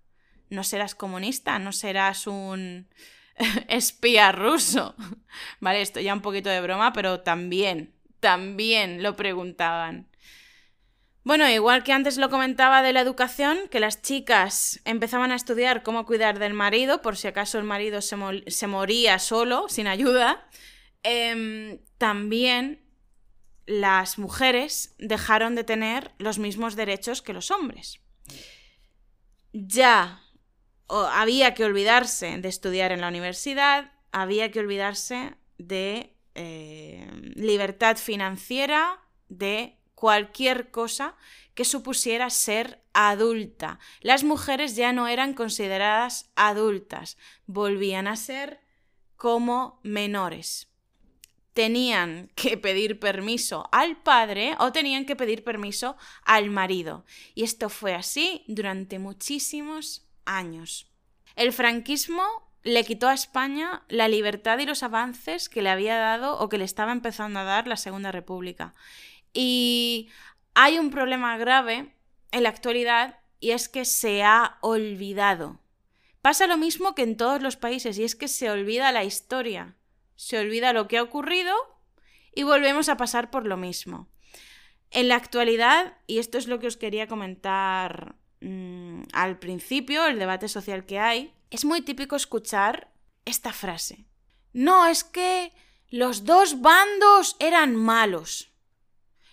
[0.51, 2.87] no serás comunista, no serás un
[3.67, 4.95] espía ruso.
[5.59, 10.07] Vale, esto ya un poquito de broma, pero también, también lo preguntaban.
[11.23, 15.83] Bueno, igual que antes lo comentaba de la educación, que las chicas empezaban a estudiar
[15.83, 20.47] cómo cuidar del marido, por si acaso el marido se, moría solo, sin ayuda,
[21.03, 22.83] em, también
[23.67, 27.99] las mujeres dejaron de tener los mismos derechos que los hombres.
[29.53, 30.23] Ya
[30.91, 38.99] había que olvidarse de estudiar en la universidad, había que olvidarse de eh, libertad financiera,
[39.29, 41.15] de cualquier cosa
[41.53, 43.79] que supusiera ser adulta.
[44.01, 48.59] Las mujeres ya no eran consideradas adultas, volvían a ser
[49.15, 50.67] como menores.
[51.53, 57.05] Tenían que pedir permiso al padre o tenían que pedir permiso al marido.
[57.35, 60.91] Y esto fue así durante muchísimos años.
[61.35, 62.23] El franquismo
[62.63, 66.57] le quitó a España la libertad y los avances que le había dado o que
[66.57, 68.73] le estaba empezando a dar la Segunda República.
[69.33, 70.09] Y
[70.53, 71.95] hay un problema grave
[72.31, 75.59] en la actualidad y es que se ha olvidado.
[76.21, 79.75] Pasa lo mismo que en todos los países y es que se olvida la historia,
[80.15, 81.55] se olvida lo que ha ocurrido
[82.35, 84.07] y volvemos a pasar por lo mismo.
[84.91, 90.19] En la actualidad, y esto es lo que os quería comentar mm, al principio, el
[90.19, 92.91] debate social que hay, es muy típico escuchar
[93.25, 94.05] esta frase.
[94.53, 95.53] No, es que
[95.89, 98.51] los dos bandos eran malos.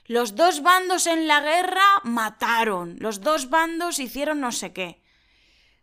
[0.06, 5.02] Los dos bandos en la guerra mataron, los dos bandos hicieron no sé qué.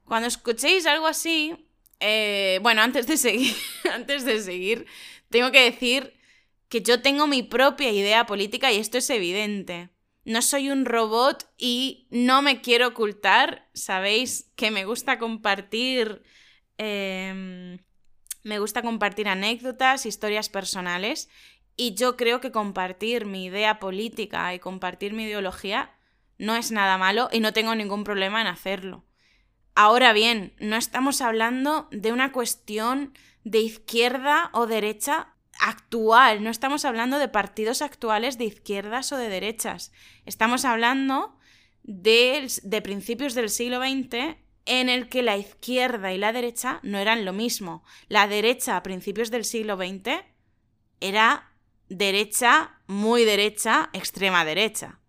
[0.03, 1.69] Cuando escuchéis algo así,
[1.99, 3.55] eh, bueno, antes de seguir,
[3.93, 4.85] antes de seguir,
[5.29, 6.13] tengo que decir
[6.69, 9.89] que yo tengo mi propia idea política y esto es evidente.
[10.25, 13.69] No soy un robot y no me quiero ocultar.
[13.73, 16.23] Sabéis que me gusta compartir.
[16.77, 17.77] Em,
[18.43, 21.29] me gusta compartir anécdotas, historias personales.
[21.77, 25.93] Y yo creo que compartir mi idea política y compartir mi ideología
[26.37, 29.05] no es nada malo y no tengo ningún problema en hacerlo.
[29.75, 33.13] Ahora bien, no estamos hablando de una cuestión
[33.43, 39.29] de izquierda o derecha actual, no estamos hablando de partidos actuales de izquierdas o de
[39.29, 39.91] derechas,
[40.25, 41.37] estamos hablando
[41.83, 46.97] de, de principios del siglo XX en el que la izquierda y la derecha no
[46.97, 47.83] eran lo mismo.
[48.07, 50.23] La derecha a principios del siglo XX
[50.99, 51.51] era
[51.87, 54.99] derecha, muy derecha, extrema derecha.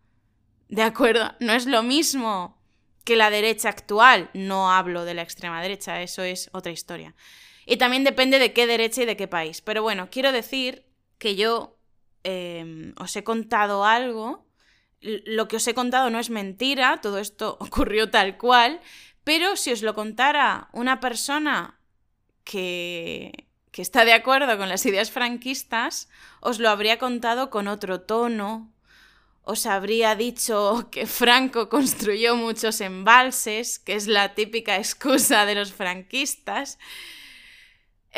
[0.68, 1.34] ¿De acuerdo?
[1.40, 2.60] No es lo mismo
[3.04, 4.30] que la derecha actual.
[4.34, 7.14] No hablo de la extrema derecha, eso es otra historia.
[7.66, 9.60] Y también depende de qué derecha y de qué país.
[9.60, 10.86] Pero bueno, quiero decir
[11.18, 11.76] que yo
[12.22, 14.46] em, os he contado algo.
[15.00, 18.80] Lo que os he contado no es mentira, todo esto ocurrió tal cual,
[19.24, 21.78] pero si os lo contara una persona
[22.44, 26.08] que, que está de acuerdo con las ideas franquistas,
[26.40, 28.72] os lo habría contado con otro tono,
[29.42, 35.72] os habría dicho que Franco construyó muchos embalses, que es la típica excusa de los
[35.72, 36.78] franquistas,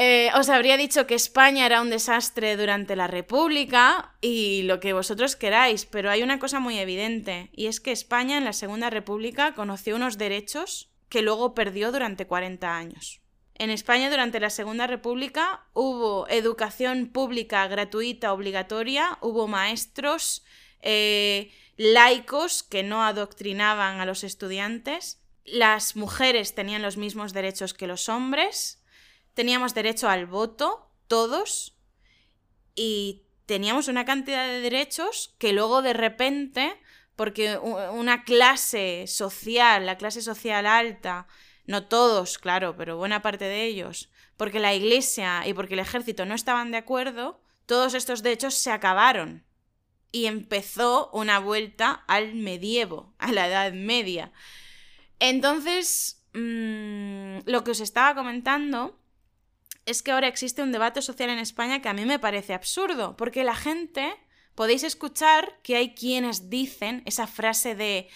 [0.01, 4.93] eh, os habría dicho que España era un desastre durante la República y lo que
[4.93, 8.91] vosotros queráis, pero hay una cosa muy evidente, y es que España en la Segunda
[8.91, 13.23] República conoció unos derechos que luego perdió durante 40 años.
[13.57, 20.45] En España durante la Segunda República hubo educación pública gratuita obligatoria, hubo maestros
[20.81, 27.89] eh, laicos que no adoctrinaban a los estudiantes, las mujeres tenían los mismos derechos que
[27.89, 28.78] los hombres,
[29.39, 31.79] teníamos derecho al voto, todos,
[32.75, 36.77] y teníamos una cantidad de derechos que luego de repente,
[37.15, 41.29] porque una clase social, la clase social alta,
[41.67, 46.27] no todos, claro, pero buena parte de ellos, porque la iglesia y porque el ejército
[46.27, 49.45] no estaban de acuerdo, todos estos derechos se acabaron.
[50.11, 54.33] Y empezó una vuelta al medievo, a la Edad Media.
[55.21, 58.98] Entonces, mm, lo que os estaba comentando
[59.89, 63.17] es que ahora existe un debate social en España que a mí me parece absurdo,
[63.17, 64.15] porque la gente,
[64.55, 68.09] podéis escuchar que hay quienes dicen esa frase de,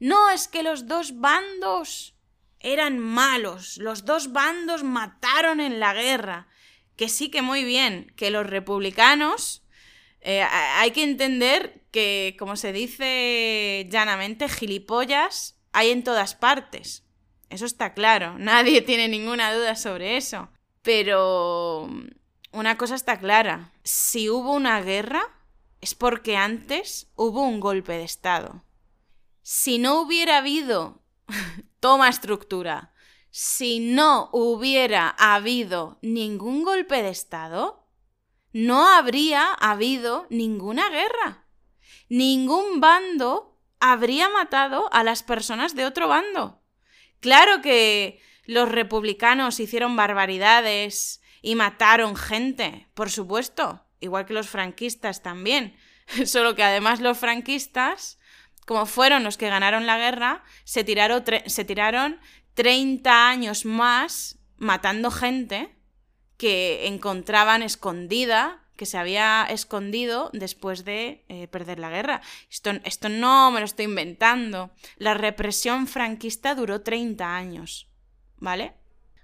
[0.00, 2.16] no, es que los dos bandos
[2.60, 6.48] eran malos, los dos bandos mataron en la guerra,
[6.96, 9.64] que sí que muy bien, que los republicanos...
[10.20, 17.04] Eh, hay que entender que, como se dice llanamente, gilipollas hay en todas partes.
[17.50, 20.50] Eso está claro, nadie tiene ninguna duda sobre eso.
[20.82, 21.88] Pero
[22.52, 25.22] una cosa está clara, si hubo una guerra
[25.80, 28.64] es porque antes hubo un golpe de Estado.
[29.42, 31.02] Si no hubiera habido,
[31.80, 32.92] toma estructura,
[33.30, 37.86] si no hubiera habido ningún golpe de Estado,
[38.52, 41.46] no habría habido ninguna guerra.
[42.08, 46.62] Ningún bando habría matado a las personas de otro bando.
[47.20, 55.22] Claro que los republicanos hicieron barbaridades y mataron gente, por supuesto, igual que los franquistas
[55.22, 55.76] también.
[56.24, 58.18] Solo que además los franquistas,
[58.66, 62.18] como fueron los que ganaron la guerra, se tiraron, se tiraron
[62.54, 65.76] 30 años más matando gente
[66.38, 72.22] que encontraban escondida, que se había escondido después de eh, perder la guerra.
[72.50, 74.70] Esto, esto no me lo estoy inventando.
[74.96, 77.87] La represión franquista duró 30 años.
[78.38, 78.74] ¿Vale?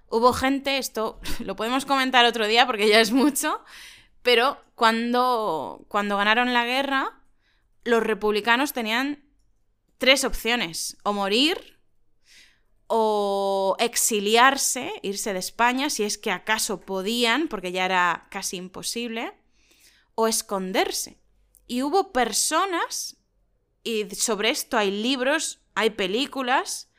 [0.09, 3.63] Hubo gente, esto lo podemos comentar otro día porque ya es mucho,
[4.21, 7.21] pero cuando, cuando ganaron la guerra,
[7.83, 9.23] los republicanos tenían
[9.97, 11.79] tres opciones, o morir,
[12.87, 19.33] o exiliarse, irse de España, si es que acaso podían, porque ya era casi imposible,
[20.15, 21.17] o esconderse.
[21.67, 23.17] Y hubo personas,
[23.83, 26.89] y sobre esto hay libros, hay películas,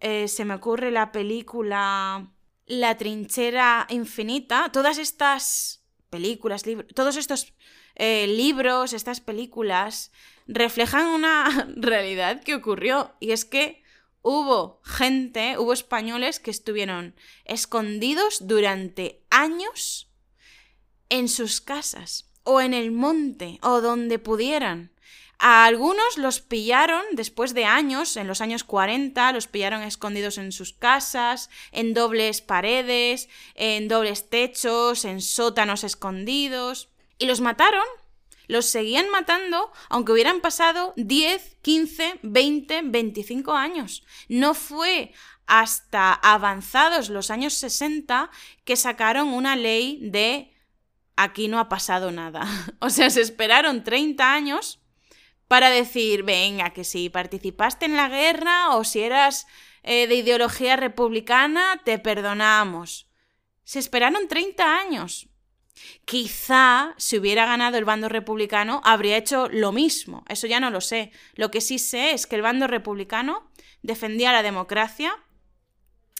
[0.00, 2.32] eh, se me ocurre la película
[2.66, 6.64] La trinchera infinita, todas estas películas,
[6.94, 7.52] todos estos
[7.96, 10.12] eh, libros, estas películas,
[10.46, 13.82] reflejan una realidad que ocurrió y es que
[14.22, 17.14] hubo gente, hubo españoles que estuvieron
[17.44, 20.10] escondidos durante años
[21.08, 24.92] en sus casas o en el monte o donde pudieran
[25.42, 30.52] A algunos los pillaron después de años, en los años 40, los pillaron escondidos en
[30.52, 37.86] sus casas, en dobles paredes, en dobles techos, en sótanos escondidos, y los mataron.
[38.48, 44.04] Los seguían matando aunque hubieran pasado 10, 15, 20, 25 años.
[44.28, 45.14] No fue
[45.46, 48.30] hasta avanzados los años 60
[48.64, 50.52] que sacaron una ley de
[51.16, 52.46] aquí no ha pasado nada.
[52.80, 54.79] O sea, se esperaron 30 años
[55.50, 59.48] para decir, venga, que si participaste en la guerra o si eras
[59.82, 63.08] eh, de ideología republicana, te perdonamos.
[63.64, 65.28] Se esperaron 30 años.
[66.04, 70.80] Quizá si hubiera ganado el bando republicano habría hecho lo mismo, eso ya no lo
[70.80, 71.10] sé.
[71.34, 73.50] Lo que sí sé es que el bando republicano
[73.82, 75.12] defendía la democracia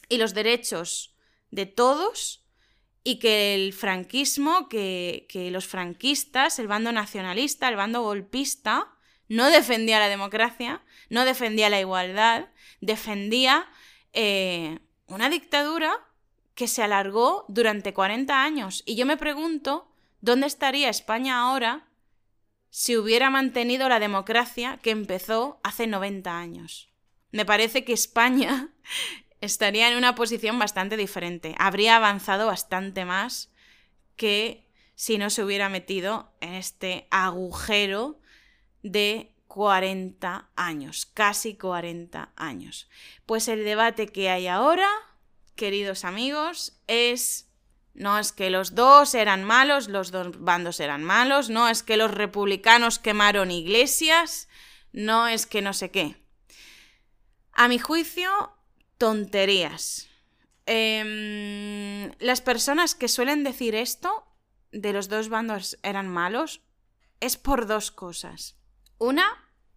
[0.09, 1.15] y los derechos
[1.51, 2.43] de todos
[3.05, 8.97] y que el franquismo, que, que los franquistas, el bando nacionalista, el bando golpista,
[9.31, 12.49] no defendía la democracia, no defendía la igualdad,
[12.81, 13.65] defendía
[14.11, 15.93] eh, una dictadura
[16.53, 18.83] que se alargó durante 40 años.
[18.85, 19.89] Y yo me pregunto,
[20.19, 21.87] ¿dónde estaría España ahora
[22.71, 26.89] si hubiera mantenido la democracia que empezó hace 90 años?
[27.31, 28.73] Me parece que España
[29.39, 31.55] estaría en una posición bastante diferente.
[31.57, 33.49] Habría avanzado bastante más
[34.17, 38.20] que si no se hubiera metido en este agujero
[38.83, 42.89] de 40 años, casi 40 años.
[43.25, 44.87] Pues el debate que hay ahora,
[45.55, 47.47] queridos amigos, es
[47.93, 51.97] no es que los dos eran malos, los dos bandos eran malos, no es que
[51.97, 54.47] los republicanos quemaron iglesias,
[54.93, 56.15] no es que no sé qué.
[57.51, 58.53] A mi juicio,
[58.97, 60.07] tonterías.
[60.65, 64.25] Em, las personas que suelen decir esto,
[64.71, 66.61] de los dos bandos eran malos,
[67.19, 68.55] es por dos cosas.
[69.01, 69.25] Una,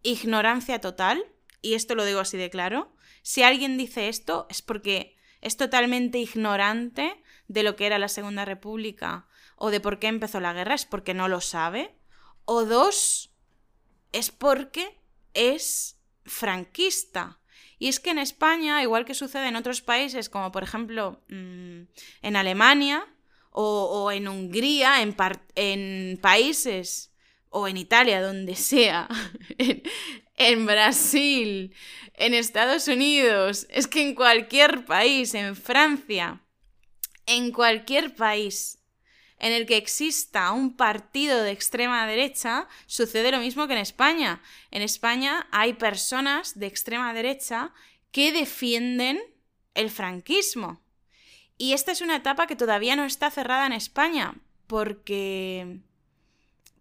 [0.03, 1.25] ignorancia total,
[1.63, 2.93] y esto lo digo así de claro.
[3.23, 8.45] Si alguien dice esto es porque es totalmente ignorante de lo que era la Segunda
[8.45, 9.27] República
[9.57, 11.97] o de por qué empezó la guerra, es porque no lo sabe.
[12.45, 13.33] O dos,
[14.13, 15.01] es porque
[15.33, 17.39] es franquista.
[17.79, 21.81] Y es que en España, igual que sucede en otros países, como por ejemplo mm,
[22.21, 23.07] en Alemania
[23.53, 25.17] o, en Hungría, en,
[25.55, 27.14] en países
[27.57, 29.09] o en Italia, donde sea,
[30.37, 31.73] en, Brasil,
[32.15, 36.43] en Estados Unidos, es que en cualquier país, en Francia,
[37.27, 38.81] en cualquier país
[39.39, 44.43] en el que exista un partido de extrema derecha, sucede lo mismo que en España.
[44.73, 47.73] En España hay personas de extrema derecha
[48.11, 49.21] que defienden
[49.75, 50.83] el franquismo.
[51.57, 54.35] Y esta es una etapa que todavía no está cerrada en España,
[54.67, 55.83] porque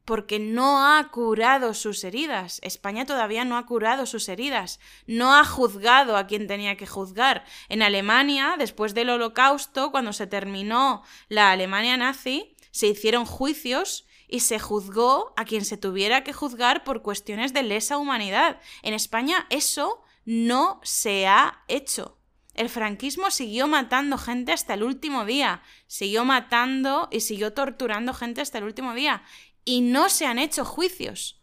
[0.06, 2.60] porque no ha curado sus heridas.
[2.62, 7.46] España todavía no ha curado sus heridas, no ha juzgado a quien tenía que juzgar.
[7.70, 14.42] En Alemania, después del holocausto, cuando se terminó la Alemania nazi, se hicieron juicios y
[14.42, 18.60] se juzgó a quien se tuviera que juzgar por cuestiones de lesa humanidad.
[18.82, 22.18] En España eso no se ha hecho.
[22.56, 28.42] El franquismo siguió matando gente hasta el último día, siguió matando y siguió torturando gente
[28.42, 29.24] hasta el último día
[29.66, 31.42] y no se han hecho juicios.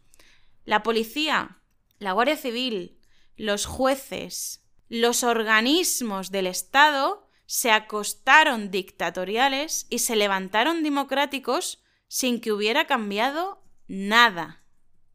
[0.65, 1.61] La policía,
[1.99, 2.99] la Guardia Civil,
[3.35, 12.51] los jueces, los organismos del Estado se acostaron dictatoriales y se levantaron democráticos sin que
[12.51, 14.63] hubiera cambiado nada.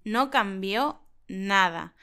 [0.04, 1.94] No cambió nada.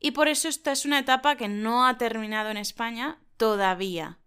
[0.00, 4.18] Y por eso esta es una etapa que no ha terminado en España todavía.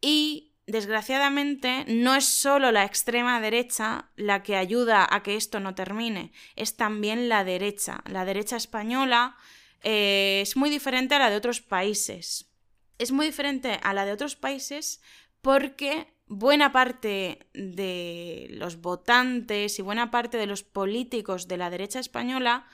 [0.00, 5.74] Y desgraciadamente, no es solo la extrema derecha la que ayuda a que esto no
[5.74, 8.02] termine, es también la derecha.
[8.06, 9.36] La derecha española
[9.82, 12.50] eh, es muy diferente a la de otros países.
[12.98, 15.02] Es muy diferente a la de otros países
[15.42, 22.00] porque buena parte de los votantes y buena parte de los políticos de la derecha
[22.00, 22.66] española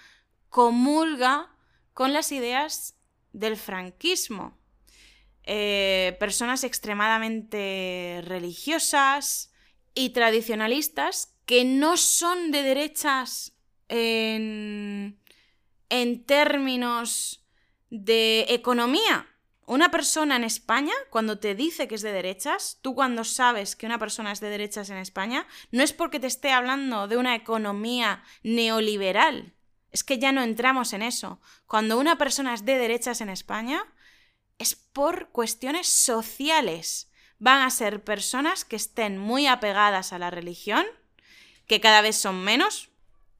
[0.48, 1.54] comulga
[1.94, 2.96] con las ideas
[3.32, 4.59] del franquismo.
[5.52, 9.52] Eh, personas extremadamente religiosas
[9.94, 13.56] y tradicionalistas que no son de derechas
[13.88, 15.18] en,
[15.88, 17.44] en términos
[17.90, 19.26] de economía.
[19.66, 23.86] Una persona en España, cuando te dice que es de derechas, tú cuando sabes que
[23.86, 27.34] una persona es de derechas en España, no es porque te esté hablando de una
[27.34, 29.52] economía neoliberal.
[29.90, 31.40] Es que ya no entramos en eso.
[31.66, 33.84] Cuando una persona es de derechas en España,
[34.60, 37.10] es por cuestiones sociales.
[37.38, 40.84] Van a ser personas que estén muy apegadas a la religión,
[41.66, 42.90] que cada vez son menos,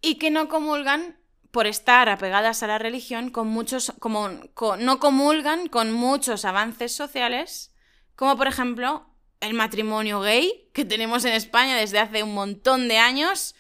[0.01, 1.18] y que no comulgan
[1.51, 4.30] por estar apegadas a la religión, con muchos, como,
[4.78, 7.74] no comulgan con muchos avances sociales,
[8.16, 9.06] como por ejemplo
[9.40, 13.55] el matrimonio gay que tenemos en España desde hace un montón de años,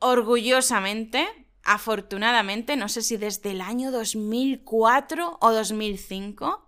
[0.00, 6.66] orgullosamente, afortunadamente, no sé si desde el año 2004 o 2005,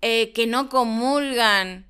[0.00, 1.86] eh, que no comulgan,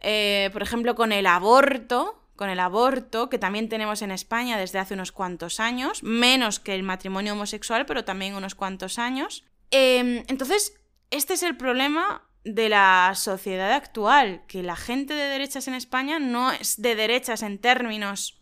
[0.00, 4.78] eh, por ejemplo, con el aborto, con el aborto, que también tenemos en España desde
[4.78, 9.44] hace unos cuantos años, menos que el matrimonio homosexual, pero también unos cuantos años.
[9.70, 10.74] Em, entonces,
[11.10, 16.18] este es el problema de la sociedad actual, que la gente de derechas en España
[16.18, 18.37] no es de derechas en términos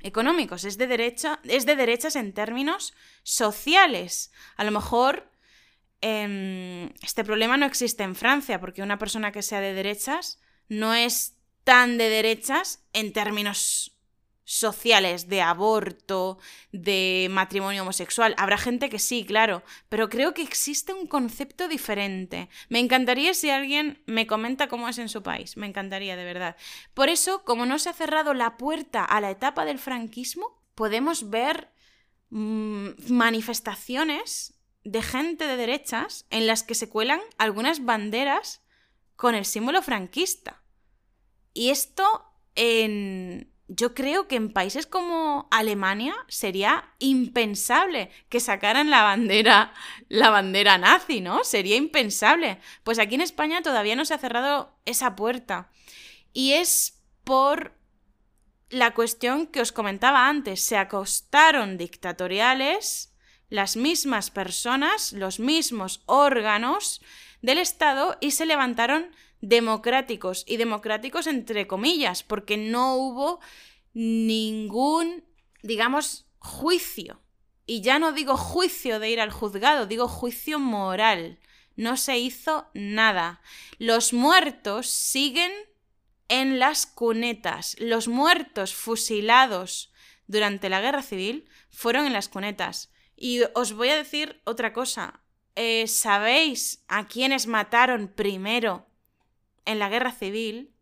[0.00, 4.32] económicos, es de, derecha, es de derechas en términos sociales.
[4.56, 5.30] A lo mejor
[6.00, 10.94] em, este problema no existe en Francia, porque una persona que sea de derechas no
[10.94, 13.97] es tan de derechas en términos
[14.48, 16.38] sociales, de aborto,
[16.72, 18.34] de matrimonio homosexual.
[18.38, 22.48] Habrá gente que sí, claro, pero creo que existe un concepto diferente.
[22.70, 26.56] Me encantaría si alguien me comenta cómo es en su país, me encantaría de verdad.
[26.94, 31.28] Por eso, como no se ha cerrado la puerta a la etapa del franquismo, podemos
[31.28, 31.70] ver
[32.30, 38.62] mm, manifestaciones de gente de derechas en las que se cuelan algunas banderas
[39.14, 40.62] con el símbolo franquista.
[41.52, 43.52] Y esto en...
[43.68, 49.74] Yo creo que en países como Alemania sería impensable que sacaran la bandera,
[50.08, 51.44] la bandera nazi, ¿no?
[51.44, 52.60] Sería impensable.
[52.82, 55.70] Pues aquí en España todavía no se ha cerrado esa puerta.
[56.32, 57.74] Y es por
[58.70, 60.62] la cuestión que os comentaba antes.
[60.62, 63.14] Se acostaron dictatoriales
[63.50, 67.02] las mismas personas, los mismos órganos
[67.42, 73.40] del Estado y se levantaron democráticos y democráticos entre comillas, porque no hubo
[73.94, 75.24] ningún,
[75.62, 77.20] digamos, juicio.
[77.66, 81.38] Y ya no digo juicio de ir al juzgado, digo juicio moral.
[81.76, 83.40] No se hizo nada.
[83.78, 85.52] Los muertos siguen
[86.28, 87.76] en las cunetas.
[87.78, 89.92] Los muertos fusilados
[90.26, 92.90] durante la guerra civil fueron en las cunetas.
[93.16, 95.20] Y os voy a decir otra cosa.
[95.54, 98.87] Eh, ¿Sabéis a quiénes mataron primero
[99.68, 100.74] en la guerra civil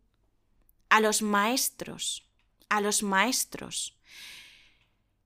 [0.89, 2.25] a los maestros,
[2.69, 3.97] a los maestros.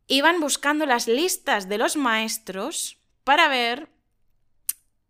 [0.08, 3.90] Iban buscando las listas de los maestros para ver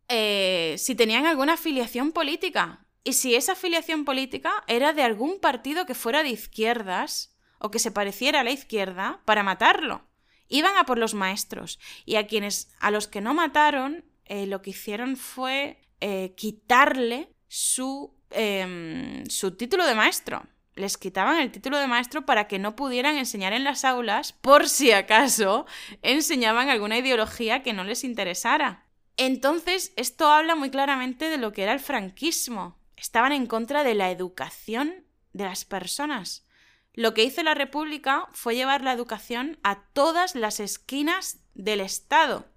[0.10, 5.86] eh, si tenían alguna afiliación política y si esa afiliación política era de algún partido
[5.86, 10.10] que fuera de izquierdas o que se pareciera a la izquierda para matarlo.
[10.50, 14.62] Iban a por los maestros y a quienes a los que no mataron eh, lo
[14.62, 20.44] que hicieron fue eh, quitarle su Em, su título de maestro.
[20.76, 24.70] Les quitaban el título de maestro para que no pudieran enseñar en las aulas por
[24.70, 25.66] si acaso
[26.02, 28.86] enseñaban alguna ideología que no les interesara.
[29.18, 32.80] Entonces, esto habla muy claramente de lo que era el franquismo.
[32.96, 36.48] Estaban en contra de la educación de las personas.
[36.94, 42.48] Lo que hizo la República fue llevar la educación a todas las esquinas del Estado,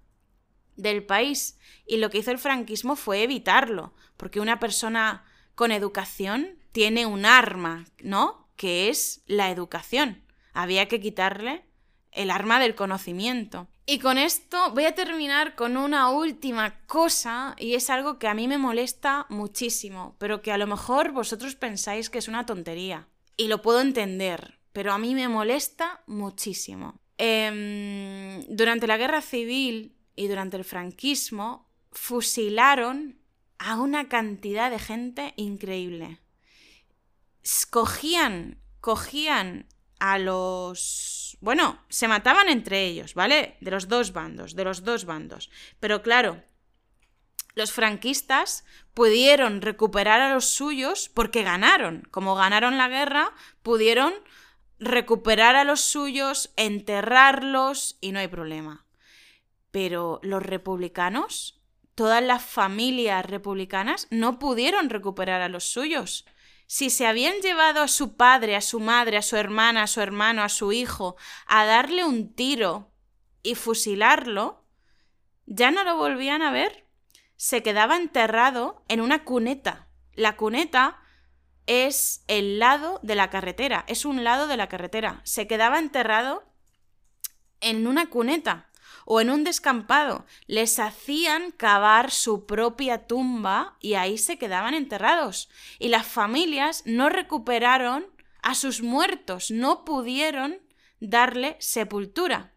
[0.77, 1.59] del país.
[1.85, 5.25] Y lo que hizo el franquismo fue evitarlo, porque una persona
[5.55, 8.49] con educación tiene un arma, ¿no?
[8.55, 10.23] Que es la educación.
[10.53, 11.65] Había que quitarle
[12.11, 13.67] el arma del conocimiento.
[13.85, 18.33] Y con esto voy a terminar con una última cosa y es algo que a
[18.33, 23.07] mí me molesta muchísimo, pero que a lo mejor vosotros pensáis que es una tontería.
[23.37, 26.99] Y lo puedo entender, pero a mí me molesta muchísimo.
[27.17, 33.19] Em, durante la guerra civil y durante el franquismo fusilaron
[33.59, 36.19] a una cantidad de gente increíble.
[37.69, 39.67] Cogían, cogían
[39.99, 41.37] a los...
[41.41, 43.57] Bueno, se mataban entre ellos, ¿vale?
[43.61, 45.49] De los dos bandos, de los dos bandos.
[45.79, 46.43] Pero claro,
[47.55, 52.07] los franquistas pudieron recuperar a los suyos porque ganaron.
[52.11, 53.33] Como ganaron la guerra,
[53.63, 54.13] pudieron
[54.79, 58.85] recuperar a los suyos, enterrarlos y no hay problema.
[59.71, 61.54] Pero los republicanos
[61.95, 66.25] todas las familias republicanas no pudieron recuperar a los suyos.
[66.67, 70.01] Si se habían llevado a su padre, a su madre, a su hermana, a su
[70.01, 71.15] hermano, a su hijo,
[71.47, 72.91] a darle un tiro
[73.43, 74.63] y fusilarlo,
[75.45, 76.85] ya no lo volvían a ver.
[77.37, 79.87] Se quedaba enterrado en una cuneta.
[80.13, 80.99] La cuneta
[81.67, 85.21] es el lado de la carretera, es un lado de la carretera.
[85.23, 86.43] Se quedaba enterrado
[87.61, 88.69] en una cuneta
[89.05, 90.25] o en un descampado.
[90.47, 95.49] Les hacían cavar su propia tumba y ahí se quedaban enterrados.
[95.79, 98.05] Y las familias no recuperaron
[98.41, 100.59] a sus muertos, no pudieron
[100.99, 102.53] darle sepultura.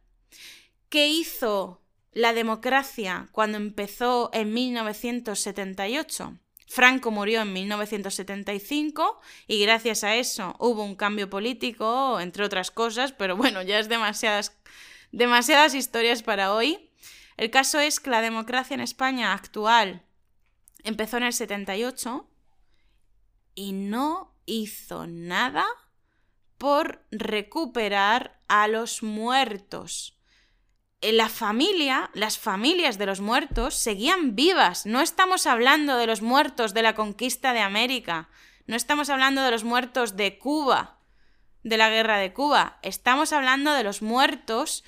[0.89, 1.83] ¿Qué hizo
[2.19, 6.37] la democracia cuando empezó en 1978.
[6.67, 13.13] Franco murió en 1975 y gracias a eso hubo un cambio político, entre otras cosas,
[13.13, 14.59] pero bueno, ya es demasiadas,
[15.13, 16.91] demasiadas historias para hoy.
[17.37, 20.03] El caso es que la democracia en España actual
[20.85, 22.29] empezó en el 78
[23.55, 25.67] y no hizo nada
[26.57, 30.19] por recuperar a los muertos
[31.01, 34.85] la familia, las familias de los muertos seguían vivas.
[34.85, 38.29] No estamos hablando de los muertos de la conquista de América.
[38.67, 40.98] No estamos hablando de los muertos de Cuba,
[41.63, 42.79] de la guerra de Cuba.
[42.83, 44.85] Estamos hablando de los muertos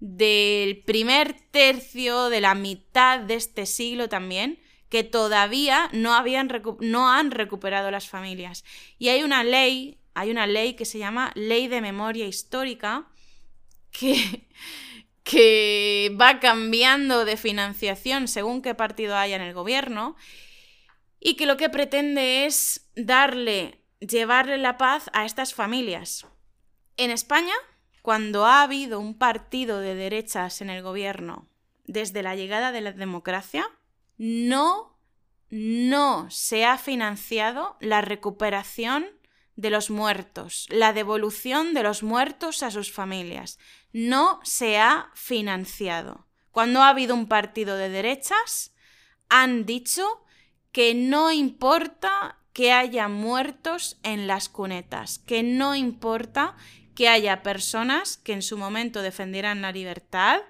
[0.00, 7.10] del primer tercio, de la mitad de este siglo también, que todavía no, habían no
[7.10, 8.64] han recuperado las familias.
[8.98, 13.08] Y hay una ley, hay una ley que se llama Ley de Memoria Histórica,
[13.90, 14.46] que
[15.24, 20.16] que va cambiando de financiación según qué partido haya en el gobierno
[21.18, 26.26] y que lo que pretende es darle, llevarle la paz a estas familias.
[26.96, 27.54] En España,
[28.02, 31.48] cuando ha habido un partido de derechas en el gobierno
[31.86, 33.66] desde la llegada de la democracia,
[34.16, 34.98] no,
[35.50, 39.06] no se ha financiado la recuperación
[39.56, 43.58] de los muertos, la devolución de los muertos a sus familias.
[43.92, 46.26] No se ha financiado.
[46.50, 48.74] Cuando ha habido un partido de derechas,
[49.28, 50.24] han dicho
[50.72, 56.56] que no importa que haya muertos en las cunetas, que no importa
[56.94, 60.40] que haya personas que en su momento defendieran la libertad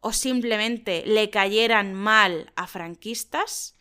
[0.00, 3.76] o simplemente le cayeran mal a franquistas,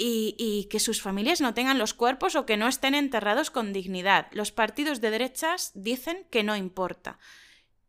[0.00, 4.28] y, que sus familias no tengan los cuerpos o que no estén enterrados con dignidad.
[4.30, 7.18] Los partidos de derechas dicen que no importa.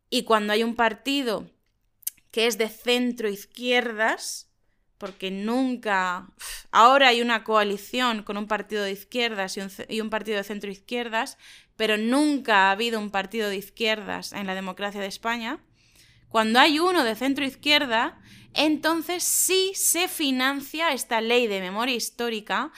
[0.10, 1.52] Y cuando hay un partido
[2.32, 4.49] que es de centro izquierdas,
[5.00, 6.28] porque nunca...
[6.72, 9.58] Ahora hay una coalición con un partido de izquierdas
[9.90, 11.38] y un, partido de centro izquierdas,
[11.76, 15.64] pero nunca ha habido un partido de izquierdas en la democracia de España.
[16.28, 18.22] Cuando hay uno de centro izquierda,
[18.54, 22.72] entonces sí se financia esta ley de memoria histórica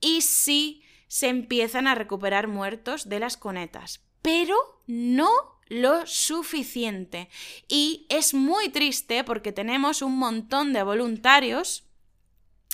[0.00, 7.28] y sí se empiezan a recuperar muertos de las conetas, pero no lo suficiente.
[7.68, 11.84] Y es muy triste porque tenemos un montón de voluntarios.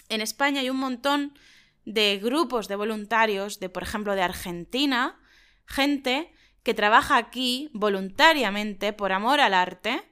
[0.08, 1.38] En España hay un montón
[1.84, 5.20] de grupos de voluntarios, de por ejemplo de Argentina,
[5.66, 10.02] gente que trabaja aquí voluntariamente por amor al arte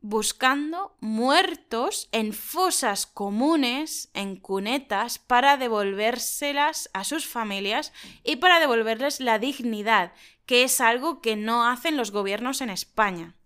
[0.00, 7.92] buscando muertos en fosas comunes, en cunetas, para devolvérselas a sus familias
[8.22, 10.12] y para devolverles la dignidad,
[10.48, 13.36] que es algo que no hacen los gobiernos en España.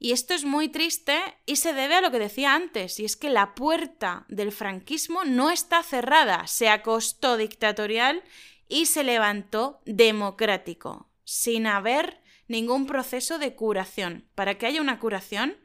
[0.00, 1.16] Y esto es muy triste
[1.46, 5.24] y se debe a lo que decía antes, y es que la puerta del franquismo
[5.24, 8.24] no está cerrada, se acostó dictatorial
[8.66, 14.28] y se levantó democrático, sin haber ningún proceso de curación.
[14.34, 15.56] Para que haya una curación,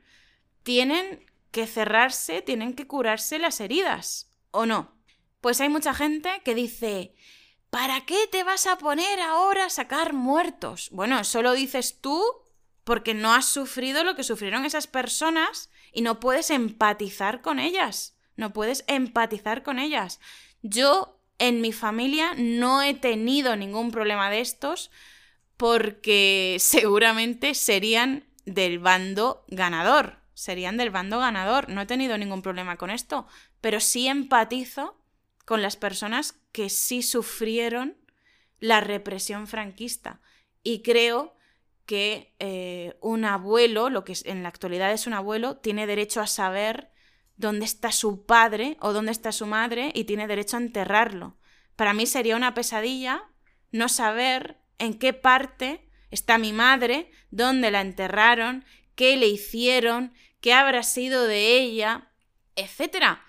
[0.61, 4.95] tienen que cerrarse, tienen que curarse las heridas, ¿o no?
[5.41, 7.15] Pues hay mucha gente que dice,
[7.73, 10.89] ¿para qué te vas a poner ahora a sacar muertos?
[10.91, 12.23] Bueno, eso lo dices tú
[12.83, 18.15] porque no has sufrido lo que sufrieron esas personas y no puedes empatizar con ellas.
[18.35, 20.19] No puedes empatizar con ellas.
[20.61, 24.91] Yo en mi familia no he tenido ningún problema de estos
[25.57, 31.69] porque seguramente serían del bando ganador serían del bando ganador.
[31.69, 33.27] No he tenido ningún problema con esto,
[33.61, 34.97] pero sí empatizo
[35.45, 37.97] con las personas que sí sufrieron
[38.59, 40.21] la represión franquista.
[40.63, 41.35] Y creo
[41.85, 46.27] que eh, un abuelo, lo que en la actualidad es un abuelo, tiene derecho a
[46.27, 46.89] saber
[47.35, 51.37] dónde está su padre o dónde está su madre y tiene derecho a enterrarlo.
[51.75, 53.23] Para mí sería una pesadilla
[53.71, 58.63] no saber en qué parte está mi madre, dónde la enterraron,
[58.95, 62.11] qué le hicieron, qué habrá sido de ella,
[62.55, 63.19] etc.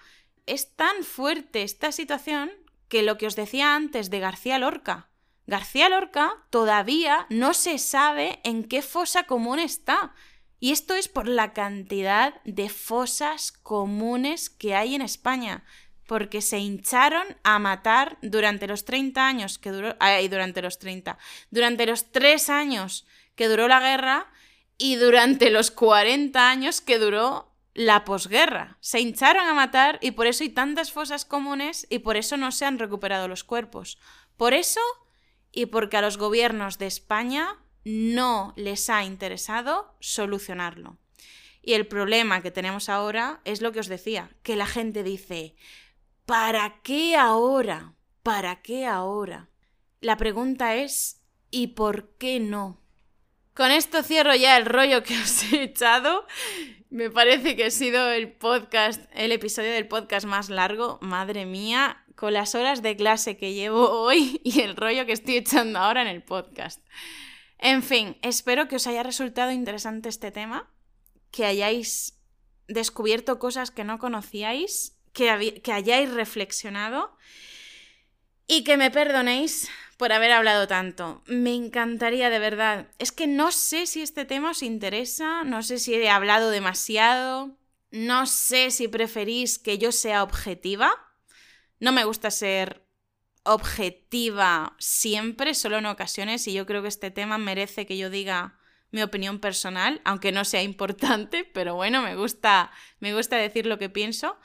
[0.46, 2.50] Es tan fuerte esta situación
[2.88, 5.08] que lo que os decía antes de García Lorca.
[5.46, 10.14] García Lorca todavía no se sabe en qué fosa común está.
[10.60, 15.64] Y esto es por la cantidad de fosas comunes que hay en España,
[16.06, 21.18] porque se hincharon a matar durante los 30 años que duró, ay, durante los 30,
[21.50, 24.30] durante los 3 años que duró la guerra,
[24.78, 28.78] y durante los 40 años que duró la posguerra.
[28.80, 32.52] Se hincharon a matar y por eso hay tantas fosas comunes y por eso no
[32.52, 33.98] se han recuperado los cuerpos.
[34.36, 34.80] Por eso
[35.52, 40.98] y porque a los gobiernos de España no les ha interesado solucionarlo.
[41.62, 45.56] Y el problema que tenemos ahora es lo que os decía, que la gente dice,
[46.26, 47.94] ¿para qué ahora?
[48.22, 49.48] ¿Para qué ahora?
[50.00, 52.83] La pregunta es, ¿y por qué no?
[53.54, 56.26] Con esto cierro ya el rollo que os he echado.
[56.90, 60.98] Me parece que ha sido el podcast, el episodio del podcast más largo.
[61.00, 65.36] Madre mía, con las horas de clase que llevo hoy y el rollo que estoy
[65.36, 66.84] echando ahora en el podcast.
[67.58, 70.68] En fin, espero que os haya resultado interesante este tema,
[71.30, 72.18] que hayáis
[72.66, 77.16] descubierto cosas que no conocíais, que, que hayáis reflexionado
[78.46, 81.22] y que me perdonéis por haber hablado tanto.
[81.26, 82.88] Me encantaría de verdad.
[82.98, 87.56] Es que no sé si este tema os interesa, no sé si he hablado demasiado,
[87.90, 90.92] no sé si preferís que yo sea objetiva.
[91.80, 92.84] No me gusta ser
[93.44, 98.58] objetiva siempre, solo en ocasiones, y yo creo que este tema merece que yo diga
[98.90, 103.78] mi opinión personal, aunque no sea importante, pero bueno, me gusta, me gusta decir lo
[103.78, 104.38] que pienso.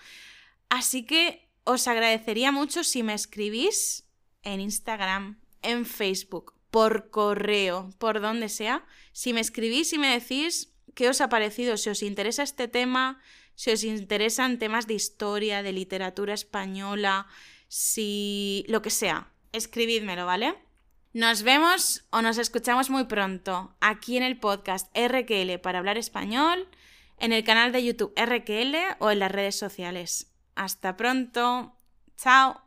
[0.70, 4.06] Así que os agradecería mucho si me escribís
[4.44, 10.74] en Instagram, en Facebook, por correo, por donde sea, si me escribís y me decís
[10.96, 13.22] qué os ha parecido, si os interesa este tema,
[13.56, 17.28] si os interesan temas de historia, de literatura española,
[17.68, 20.56] si lo que sea, escribidmelo, ¿vale?
[21.14, 26.68] Nos vemos o nos escuchamos muy pronto aquí en el podcast RQL para hablar español,
[27.18, 30.29] en el canal de YouTube RQL o en las redes sociales.
[30.60, 31.72] Hasta pronto.
[32.18, 32.58] Chao.